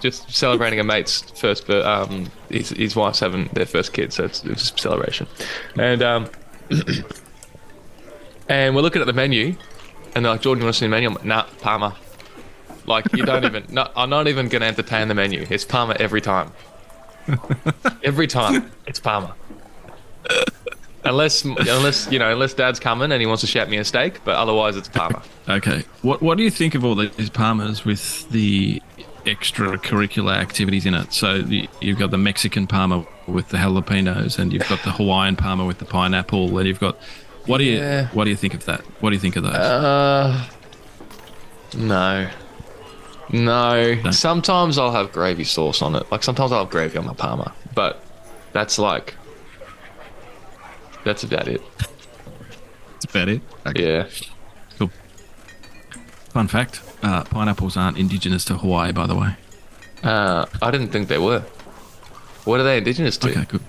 just 0.01 0.31
celebrating 0.31 0.79
a 0.79 0.83
mate's 0.83 1.21
first 1.39 1.69
um 1.69 2.31
his 2.49 2.69
his 2.69 2.95
wife's 2.95 3.19
having 3.19 3.47
their 3.53 3.65
first 3.65 3.93
kid 3.93 4.13
so 4.13 4.25
it's, 4.25 4.43
it 4.43 4.49
was 4.51 4.71
a 4.71 4.77
celebration. 4.77 5.27
And 5.77 6.01
um 6.01 6.29
and 8.49 8.75
we're 8.75 8.81
looking 8.81 9.01
at 9.01 9.07
the 9.07 9.13
menu 9.13 9.55
and 10.15 10.25
they're 10.25 10.31
like 10.31 10.41
Jordan 10.41 10.61
you 10.61 10.65
want 10.65 10.75
to 10.75 10.79
see 10.79 10.85
the 10.85 10.89
menu? 10.89 11.09
I'm 11.09 11.15
like 11.15 11.25
nah 11.25 11.43
Parma. 11.61 11.95
Like 12.85 13.05
you 13.15 13.25
don't 13.25 13.45
even 13.49 13.65
no, 13.69 13.89
I'm 13.95 14.09
not 14.09 14.27
even 14.27 14.49
gonna 14.49 14.65
entertain 14.65 15.07
the 15.07 15.15
menu. 15.15 15.45
It's 15.49 15.65
Parma 15.65 15.95
every 15.99 16.21
time. 16.21 16.51
Every 18.03 18.25
time 18.25 18.71
it's 18.87 18.99
Parma. 18.99 19.35
Unless 21.05 21.45
unless 21.45 22.11
you 22.11 22.19
know 22.19 22.31
unless 22.31 22.53
dad's 22.53 22.79
coming 22.79 23.11
and 23.11 23.21
he 23.21 23.27
wants 23.27 23.41
to 23.41 23.47
shout 23.47 23.69
me 23.69 23.77
a 23.77 23.85
steak 23.85 24.23
but 24.25 24.35
otherwise 24.35 24.75
it's 24.75 24.89
Parma. 24.89 25.21
Okay. 25.47 25.83
What 26.01 26.21
What 26.21 26.37
do 26.37 26.43
you 26.43 26.51
think 26.51 26.75
of 26.75 26.83
all 26.83 26.95
these 26.95 27.29
parmas 27.29 27.85
with 27.85 28.29
the 28.31 28.81
extracurricular 29.25 30.35
activities 30.35 30.85
in 30.85 30.93
it? 30.93 31.13
So 31.13 31.41
the, 31.41 31.69
you've 31.81 31.99
got 31.99 32.11
the 32.11 32.17
Mexican 32.17 32.67
parma 32.67 33.05
with 33.27 33.49
the 33.49 33.57
jalapenos, 33.57 34.39
and 34.39 34.51
you've 34.53 34.67
got 34.67 34.83
the 34.83 34.91
Hawaiian 34.91 35.35
parma 35.35 35.65
with 35.65 35.79
the 35.79 35.85
pineapple, 35.85 36.57
and 36.57 36.67
you've 36.67 36.79
got. 36.79 36.97
What 37.45 37.59
do 37.59 37.63
you 37.63 37.77
Yeah. 37.79 38.07
What 38.09 38.25
do 38.25 38.29
you 38.29 38.35
think 38.35 38.53
of 38.53 38.65
that? 38.65 38.81
What 39.01 39.09
do 39.09 39.15
you 39.15 39.19
think 39.19 39.35
of 39.35 39.43
those? 39.43 39.53
Uh, 39.55 40.45
no. 41.75 42.29
No. 43.31 43.95
No? 43.95 44.11
Sometimes 44.11 44.77
I'll 44.77 44.91
have 44.91 45.11
gravy 45.11 45.43
sauce 45.43 45.81
on 45.81 45.95
it. 45.95 46.11
Like 46.11 46.23
sometimes 46.23 46.51
I'll 46.51 46.63
have 46.65 46.69
gravy 46.69 46.97
on 46.97 47.05
my 47.05 47.13
parma, 47.13 47.53
but 47.75 48.03
that's 48.53 48.79
like 48.79 49.15
that's 51.03 51.23
about 51.23 51.47
it. 51.47 51.61
That's 52.93 53.05
about 53.05 53.29
it. 53.29 53.41
Yeah. 53.75 54.07
Fun 56.29 56.47
fact: 56.47 56.81
uh, 57.03 57.23
pineapples 57.23 57.75
aren't 57.77 57.97
indigenous 57.97 58.45
to 58.45 58.57
Hawaii, 58.57 58.91
by 58.91 59.07
the 59.07 59.15
way. 59.15 59.35
Uh, 60.03 60.45
I 60.61 60.71
didn't 60.71 60.89
think 60.89 61.07
they 61.07 61.17
were. 61.17 61.41
What 62.45 62.59
are 62.59 62.63
they 62.63 62.77
indigenous 62.77 63.17
to? 63.17 63.29
Okay, 63.29 63.45
good. 63.45 63.61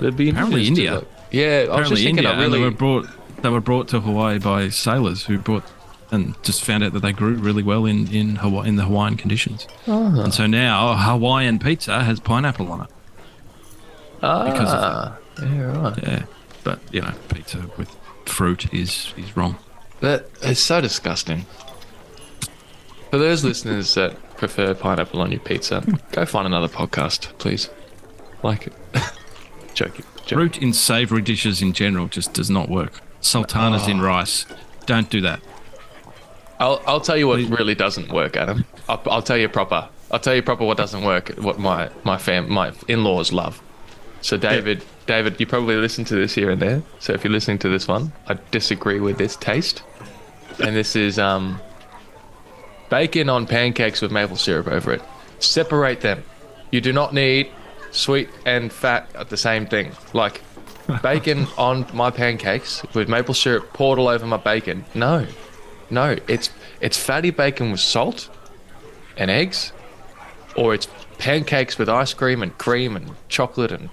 They'd 0.00 0.16
be 0.16 0.30
Apparently 0.30 0.66
India. 0.66 0.94
like- 0.96 1.08
yeah, 1.30 1.42
I 1.42 1.48
was 1.48 1.58
just 1.60 1.70
Apparently, 1.70 1.96
thinking. 2.04 2.24
India, 2.24 2.44
and 2.44 2.54
they 2.54 2.58
were 2.60 2.70
brought. 2.70 3.08
They 3.42 3.48
were 3.48 3.60
brought 3.60 3.88
to 3.88 4.00
Hawaii 4.00 4.38
by 4.38 4.68
sailors 4.68 5.24
who 5.24 5.38
brought 5.38 5.64
and 6.10 6.34
just 6.42 6.62
found 6.64 6.82
out 6.84 6.92
that 6.92 7.00
they 7.00 7.12
grew 7.12 7.34
really 7.34 7.62
well 7.62 7.84
in 7.86 8.06
in 8.12 8.36
Hawaii 8.36 8.68
in 8.68 8.76
the 8.76 8.84
Hawaiian 8.84 9.16
conditions. 9.16 9.66
Ah. 9.88 10.22
And 10.24 10.34
so 10.34 10.46
now 10.46 10.94
Hawaiian 10.96 11.58
pizza 11.58 12.02
has 12.04 12.20
pineapple 12.20 12.70
on 12.72 12.82
it. 12.82 12.88
because 14.20 14.72
of 14.72 14.80
Ah, 14.82 15.16
yeah, 15.42 15.80
right. 15.82 16.02
Yeah, 16.02 16.22
but 16.64 16.80
you 16.92 17.00
know, 17.00 17.12
pizza 17.28 17.58
with 17.78 17.94
fruit 18.26 18.72
is 18.74 19.14
is 19.16 19.36
wrong. 19.36 19.56
That 20.00 20.26
is 20.42 20.58
so 20.58 20.80
disgusting. 20.80 21.46
For 23.10 23.18
those 23.18 23.44
listeners 23.44 23.94
that 23.94 24.16
prefer 24.36 24.74
pineapple 24.74 25.20
on 25.20 25.30
your 25.30 25.40
pizza, 25.40 25.80
hmm. 25.80 25.96
go 26.12 26.24
find 26.24 26.46
another 26.46 26.68
podcast, 26.68 27.36
please. 27.38 27.68
Like, 28.42 28.68
it. 28.68 28.72
joking. 29.74 30.04
joking. 30.24 30.36
Fruit 30.36 30.58
in 30.62 30.72
savoury 30.72 31.22
dishes 31.22 31.60
in 31.60 31.72
general 31.72 32.06
just 32.06 32.32
does 32.32 32.48
not 32.48 32.68
work. 32.68 33.00
Sultanas 33.20 33.86
Oh. 33.86 33.90
in 33.90 34.00
ah. 34.00 34.04
rice, 34.04 34.46
don't 34.86 35.10
do 35.10 35.20
that. 35.20 35.40
I'll 36.58 36.82
I'll 36.86 37.00
tell 37.00 37.16
you 37.16 37.26
what 37.26 37.40
really 37.40 37.74
doesn't 37.74 38.12
work, 38.12 38.36
Adam. 38.36 38.66
I'll, 38.88 39.02
I'll 39.06 39.22
tell 39.22 39.38
you 39.38 39.48
proper. 39.48 39.88
I'll 40.10 40.18
tell 40.20 40.34
you 40.34 40.42
proper 40.42 40.64
what 40.64 40.76
doesn't 40.76 41.02
work. 41.02 41.30
What 41.38 41.58
my 41.58 41.88
my 42.04 42.18
fam 42.18 42.50
my 42.50 42.72
in-laws 42.86 43.32
love. 43.32 43.62
So 44.22 44.36
David, 44.36 44.84
David, 45.06 45.40
you 45.40 45.46
probably 45.46 45.76
listen 45.76 46.04
to 46.06 46.14
this 46.14 46.34
here 46.34 46.50
and 46.50 46.60
there. 46.60 46.82
So 46.98 47.12
if 47.12 47.24
you're 47.24 47.32
listening 47.32 47.58
to 47.60 47.68
this 47.68 47.88
one, 47.88 48.12
I 48.26 48.38
disagree 48.50 49.00
with 49.00 49.18
this 49.18 49.36
taste. 49.36 49.82
And 50.62 50.76
this 50.76 50.94
is 50.94 51.18
um 51.18 51.60
bacon 52.90 53.28
on 53.28 53.46
pancakes 53.46 54.00
with 54.00 54.10
maple 54.10 54.36
syrup 54.36 54.66
over 54.68 54.92
it. 54.92 55.02
Separate 55.38 56.00
them. 56.02 56.22
You 56.70 56.80
do 56.80 56.92
not 56.92 57.14
need 57.14 57.50
sweet 57.92 58.28
and 58.44 58.72
fat 58.72 59.08
at 59.14 59.30
the 59.30 59.36
same 59.36 59.66
thing. 59.66 59.92
Like 60.12 60.42
bacon 61.02 61.46
on 61.56 61.86
my 61.94 62.10
pancakes 62.10 62.82
with 62.94 63.08
maple 63.08 63.34
syrup 63.34 63.72
poured 63.72 63.98
all 63.98 64.08
over 64.08 64.26
my 64.26 64.36
bacon. 64.36 64.84
No. 64.94 65.26
No, 65.88 66.16
it's 66.28 66.50
it's 66.80 66.96
fatty 66.96 67.30
bacon 67.30 67.72
with 67.72 67.80
salt 67.80 68.28
and 69.16 69.30
eggs, 69.30 69.72
or 70.56 70.72
it's 70.72 70.86
pancakes 71.18 71.78
with 71.78 71.88
ice 71.88 72.14
cream 72.14 72.42
and 72.42 72.56
cream 72.58 72.96
and 72.96 73.10
chocolate 73.28 73.72
and 73.72 73.90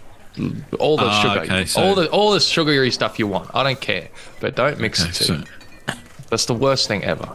all 0.80 0.98
the 0.98 1.06
Ah, 1.06 1.22
sugar, 1.22 1.40
okay, 1.42 1.66
so- 1.66 1.82
all 1.82 1.96
the 1.96 2.10
all 2.10 2.32
the 2.32 2.40
sugary 2.40 2.92
stuff 2.92 3.18
you 3.20 3.28
want. 3.28 3.50
I 3.54 3.64
don't 3.64 3.80
care, 3.82 4.10
but 4.40 4.56
don't 4.56 4.80
mix 4.80 5.02
Okay, 5.02 5.12
the 5.12 5.18
two. 5.18 5.44
so 5.88 5.94
That's 6.30 6.46
the 6.46 6.54
worst 6.54 6.88
thing 6.88 7.04
ever. 7.04 7.30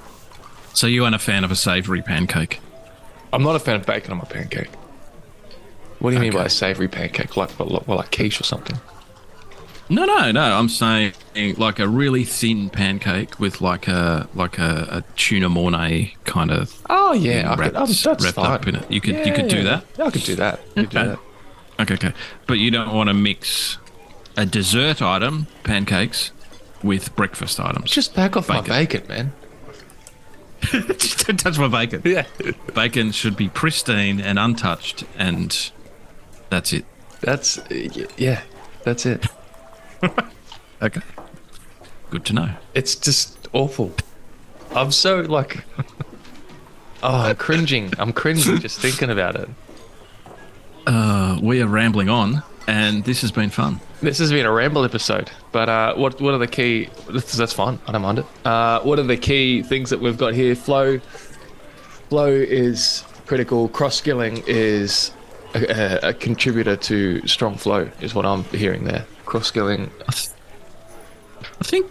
so 0.74 0.86
you 0.86 1.04
aren't 1.04 1.14
a 1.16 1.18
fan 1.18 1.44
of 1.44 1.50
a 1.50 1.56
savoury 1.56 2.02
pancake? 2.02 2.60
I'm 3.32 3.42
not 3.42 3.56
a 3.56 3.58
fan 3.58 3.76
of 3.76 3.86
bacon 3.86 4.12
on 4.12 4.18
my 4.18 4.24
pancake. 4.24 4.68
What 5.98 6.10
do 6.10 6.16
you 6.16 6.20
mean 6.20 6.32
by 6.32 6.44
a 6.46 6.50
savory 6.50 6.88
pancake? 6.88 7.36
Like 7.36 7.58
well, 7.58 7.82
well, 7.86 7.96
like 7.98 8.10
quiche 8.10 8.40
or 8.40 8.44
something? 8.44 8.78
No, 9.88 10.04
no, 10.04 10.30
no. 10.32 10.40
I'm 10.58 10.68
saying 10.68 11.12
like 11.58 11.78
a 11.78 11.86
really 11.88 12.24
thin 12.24 12.70
pancake 12.70 13.38
with 13.38 13.60
like 13.60 13.88
a 13.88 14.28
like 14.34 14.58
a, 14.58 14.86
a 14.90 15.04
tuna 15.16 15.48
mornay 15.48 16.14
kind 16.24 16.50
of 16.50 16.74
Oh 16.90 17.12
yeah, 17.12 17.50
I 17.52 17.56
wrapped, 17.56 17.74
could, 17.74 17.82
oh, 17.82 17.86
that's 17.86 18.04
wrapped 18.24 18.34
fine. 18.36 18.46
up 18.50 18.66
in 18.68 18.76
it. 18.76 18.90
You 18.90 19.00
could 19.00 19.14
you 19.16 19.20
Yeah, 19.26 19.34
could 19.36 19.48
do 19.48 19.62
that. 19.64 19.84
Yeah, 19.98 20.04
I 20.06 20.10
could 20.10 20.22
do 20.24 20.34
that. 20.36 20.60
I 20.76 20.80
could 20.80 20.90
do 20.90 20.98
that. 20.98 21.18
Okay, 21.80 21.94
okay. 21.94 22.12
But 22.46 22.54
you 22.54 22.70
don't 22.70 22.94
want 22.94 23.08
to 23.08 23.14
mix 23.14 23.78
a 24.36 24.46
dessert 24.46 25.02
item, 25.02 25.46
pancakes, 25.64 26.30
with 26.82 27.14
breakfast 27.16 27.58
items. 27.60 27.90
Just 27.90 28.14
back 28.14 28.36
off 28.36 28.48
Bacon. 28.48 28.68
my 28.68 28.78
bacon, 28.84 29.06
man. 29.08 29.32
Just 30.98 31.26
don't 31.26 31.38
touch 31.40 31.58
my 31.58 31.68
bacon. 31.68 32.02
Yeah, 32.04 32.24
Bacon 32.74 33.10
should 33.10 33.36
be 33.36 33.48
pristine 33.48 34.20
and 34.20 34.38
untouched, 34.38 35.04
and 35.18 35.72
that's 36.50 36.72
it. 36.72 36.84
that's 37.20 37.58
yeah, 38.16 38.42
that's 38.84 39.06
it. 39.06 39.26
Okay. 40.82 41.00
Good 42.10 42.24
to 42.26 42.32
know. 42.32 42.50
It's 42.74 42.96
just 42.96 43.48
awful. 43.52 43.92
I'm 44.74 44.90
so 44.90 45.20
like, 45.20 45.64
oh, 47.04 47.16
I'm 47.20 47.36
cringing. 47.36 47.92
I'm 47.98 48.12
cringing 48.12 48.58
just 48.58 48.80
thinking 48.80 49.08
about 49.08 49.36
it. 49.36 49.48
Uh, 50.86 51.38
we 51.42 51.62
are 51.62 51.66
rambling 51.66 52.08
on, 52.08 52.42
and 52.66 53.04
this 53.04 53.20
has 53.20 53.30
been 53.30 53.50
fun. 53.50 53.80
This 54.00 54.18
has 54.18 54.30
been 54.32 54.46
a 54.46 54.50
ramble 54.50 54.84
episode, 54.84 55.30
but 55.52 55.68
uh, 55.68 55.94
what 55.94 56.20
what 56.20 56.34
are 56.34 56.38
the 56.38 56.48
key? 56.48 56.88
That's, 57.08 57.36
that's 57.36 57.52
fine. 57.52 57.78
I 57.86 57.92
don't 57.92 58.02
mind 58.02 58.18
it. 58.18 58.26
Uh, 58.44 58.80
what 58.80 58.98
are 58.98 59.04
the 59.04 59.16
key 59.16 59.62
things 59.62 59.90
that 59.90 60.00
we've 60.00 60.18
got 60.18 60.34
here? 60.34 60.56
Flow, 60.56 60.98
flow 62.08 62.26
is 62.26 63.04
critical. 63.26 63.68
Cross 63.68 63.96
skilling 63.96 64.42
is 64.46 65.12
a, 65.54 66.00
a, 66.04 66.08
a 66.08 66.14
contributor 66.14 66.76
to 66.76 67.26
strong 67.28 67.56
flow. 67.56 67.88
Is 68.00 68.14
what 68.14 68.26
I'm 68.26 68.42
hearing 68.44 68.84
there. 68.84 69.06
Cross 69.24 69.46
skilling. 69.46 69.90
I 70.08 71.64
think, 71.64 71.86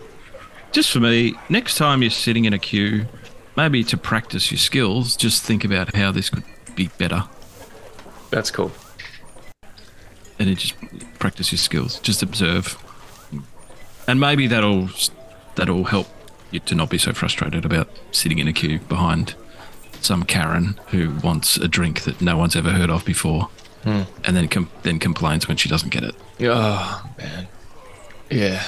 just 0.74 0.92
for 0.92 1.00
me, 1.00 1.36
next 1.50 1.76
time 1.76 2.02
you're 2.02 2.12
sitting 2.12 2.44
in 2.44 2.54
a 2.54 2.60
queue, 2.60 3.06
maybe 3.56 3.86
to 3.86 3.98
practice 3.98 4.52
your 4.52 4.58
skills, 4.60 5.16
just 5.16 5.44
think 5.44 5.64
about 5.64 5.96
how 5.96 6.12
this 6.12 6.30
could 6.30 6.44
be 6.76 6.90
better, 6.98 7.24
That's 8.32 8.50
cool. 8.52 8.72
and 10.40 10.48
then 10.50 10.56
just 10.56 10.74
practice 11.20 11.52
your 11.52 11.60
skills. 11.60 12.00
Just 12.00 12.24
observe, 12.24 12.78
and 14.08 14.20
maybe 14.20 14.48
that'll 14.48 14.90
that'll 15.56 15.84
help 15.86 16.08
you 16.50 16.60
to 16.62 16.76
not 16.76 16.90
be 16.90 16.98
so 16.98 17.14
frustrated 17.14 17.64
about 17.66 17.90
sitting 18.12 18.40
in 18.40 18.48
a 18.48 18.54
queue 18.54 18.80
behind 18.80 19.36
some 20.02 20.24
Karen 20.24 20.80
who 20.88 21.12
wants 21.24 21.58
a 21.58 21.68
drink 21.68 22.02
that 22.04 22.22
no 22.22 22.38
one's 22.38 22.56
ever 22.56 22.72
heard 22.72 22.90
of 22.90 23.06
before, 23.06 23.50
and 23.86 24.08
then 24.24 24.48
com- 24.48 24.70
then 24.84 24.98
complains 24.98 25.48
when 25.48 25.58
she 25.58 25.70
doesn't 25.70 25.90
get 25.90 26.04
it. 26.04 26.16
Oh 26.42 27.08
man. 27.18 27.48
Yeah. 28.30 28.64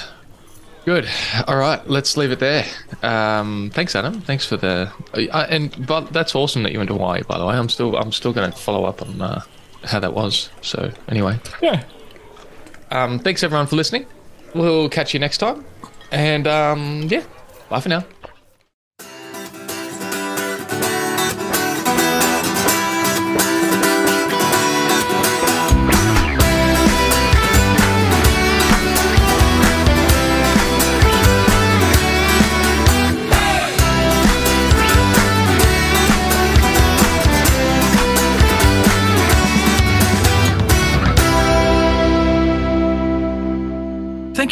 Good. 0.85 1.07
All 1.47 1.55
right, 1.55 1.81
let's 1.87 2.17
leave 2.17 2.31
it 2.33 2.39
there. 2.39 2.65
Um, 3.01 3.71
thanks, 3.73 3.95
Adam. 3.95 4.19
Thanks 4.19 4.45
for 4.45 4.57
the. 4.57 4.91
Uh, 5.13 5.47
and 5.49 5.87
but 5.87 6.11
that's 6.11 6.35
awesome 6.35 6.63
that 6.63 6.73
you 6.73 6.77
went 6.79 6.89
to 6.89 6.93
Hawaii. 6.95 7.21
By 7.23 7.37
the 7.39 7.45
way, 7.45 7.55
I'm 7.55 7.69
still 7.69 7.95
I'm 7.95 8.11
still 8.11 8.33
going 8.33 8.51
to 8.51 8.57
follow 8.57 8.83
up 8.83 9.01
on 9.01 9.21
uh, 9.21 9.41
how 9.83 9.99
that 9.99 10.13
was. 10.13 10.49
So 10.61 10.91
anyway, 11.07 11.39
yeah. 11.61 11.83
Um, 12.91 13.19
thanks 13.19 13.43
everyone 13.43 13.67
for 13.67 13.75
listening. 13.75 14.05
We'll 14.53 14.89
catch 14.89 15.13
you 15.13 15.19
next 15.19 15.39
time. 15.39 15.65
And 16.11 16.47
um, 16.47 17.03
yeah, 17.09 17.23
bye 17.69 17.79
for 17.79 17.89
now. 17.89 18.05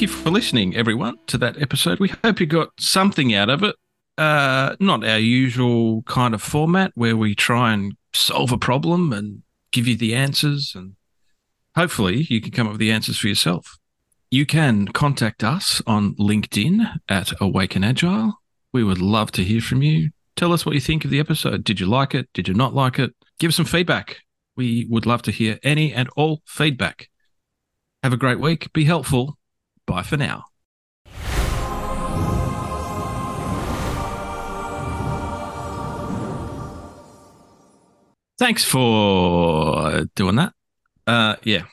Thank 0.01 0.09
you 0.09 0.17
for 0.17 0.31
listening, 0.31 0.75
everyone, 0.75 1.15
to 1.27 1.37
that 1.37 1.61
episode. 1.61 1.99
We 1.99 2.11
hope 2.23 2.39
you 2.39 2.47
got 2.47 2.69
something 2.79 3.35
out 3.35 3.51
of 3.51 3.61
it. 3.61 3.75
Uh, 4.17 4.75
not 4.79 5.05
our 5.05 5.19
usual 5.19 6.01
kind 6.07 6.33
of 6.33 6.41
format 6.41 6.91
where 6.95 7.15
we 7.15 7.35
try 7.35 7.71
and 7.71 7.93
solve 8.11 8.51
a 8.51 8.57
problem 8.57 9.13
and 9.13 9.43
give 9.71 9.87
you 9.87 9.95
the 9.95 10.15
answers, 10.15 10.73
and 10.75 10.95
hopefully 11.75 12.25
you 12.31 12.41
can 12.41 12.49
come 12.49 12.65
up 12.65 12.73
with 12.73 12.79
the 12.79 12.89
answers 12.89 13.19
for 13.19 13.27
yourself. 13.27 13.77
You 14.31 14.47
can 14.47 14.87
contact 14.87 15.43
us 15.43 15.83
on 15.85 16.15
LinkedIn 16.15 16.95
at 17.07 17.39
Awaken 17.39 17.83
Agile. 17.83 18.33
We 18.73 18.83
would 18.83 18.97
love 18.97 19.31
to 19.33 19.43
hear 19.43 19.61
from 19.61 19.83
you. 19.83 20.09
Tell 20.35 20.51
us 20.51 20.65
what 20.65 20.73
you 20.73 20.81
think 20.81 21.05
of 21.05 21.11
the 21.11 21.19
episode. 21.19 21.63
Did 21.63 21.79
you 21.79 21.85
like 21.85 22.15
it? 22.15 22.27
Did 22.33 22.47
you 22.47 22.55
not 22.55 22.73
like 22.73 22.97
it? 22.97 23.13
Give 23.39 23.49
us 23.49 23.55
some 23.55 23.65
feedback. 23.65 24.17
We 24.55 24.87
would 24.89 25.05
love 25.05 25.21
to 25.23 25.31
hear 25.31 25.59
any 25.61 25.93
and 25.93 26.09
all 26.17 26.41
feedback. 26.47 27.07
Have 28.01 28.13
a 28.13 28.17
great 28.17 28.39
week. 28.39 28.73
Be 28.73 28.85
helpful. 28.85 29.37
Bye 29.85 30.03
for 30.03 30.17
now. 30.17 30.45
Thanks 38.41 38.63
for 38.65 40.05
doing 40.15 40.37
that. 40.37 40.53
Uh, 41.05 41.35
yeah. 41.43 41.65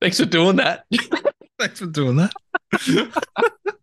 Thanks 0.00 0.18
for 0.18 0.26
doing 0.26 0.56
that. 0.56 0.86
Thanks 1.58 1.78
for 1.78 1.86
doing 1.86 2.16
that. 2.16 2.32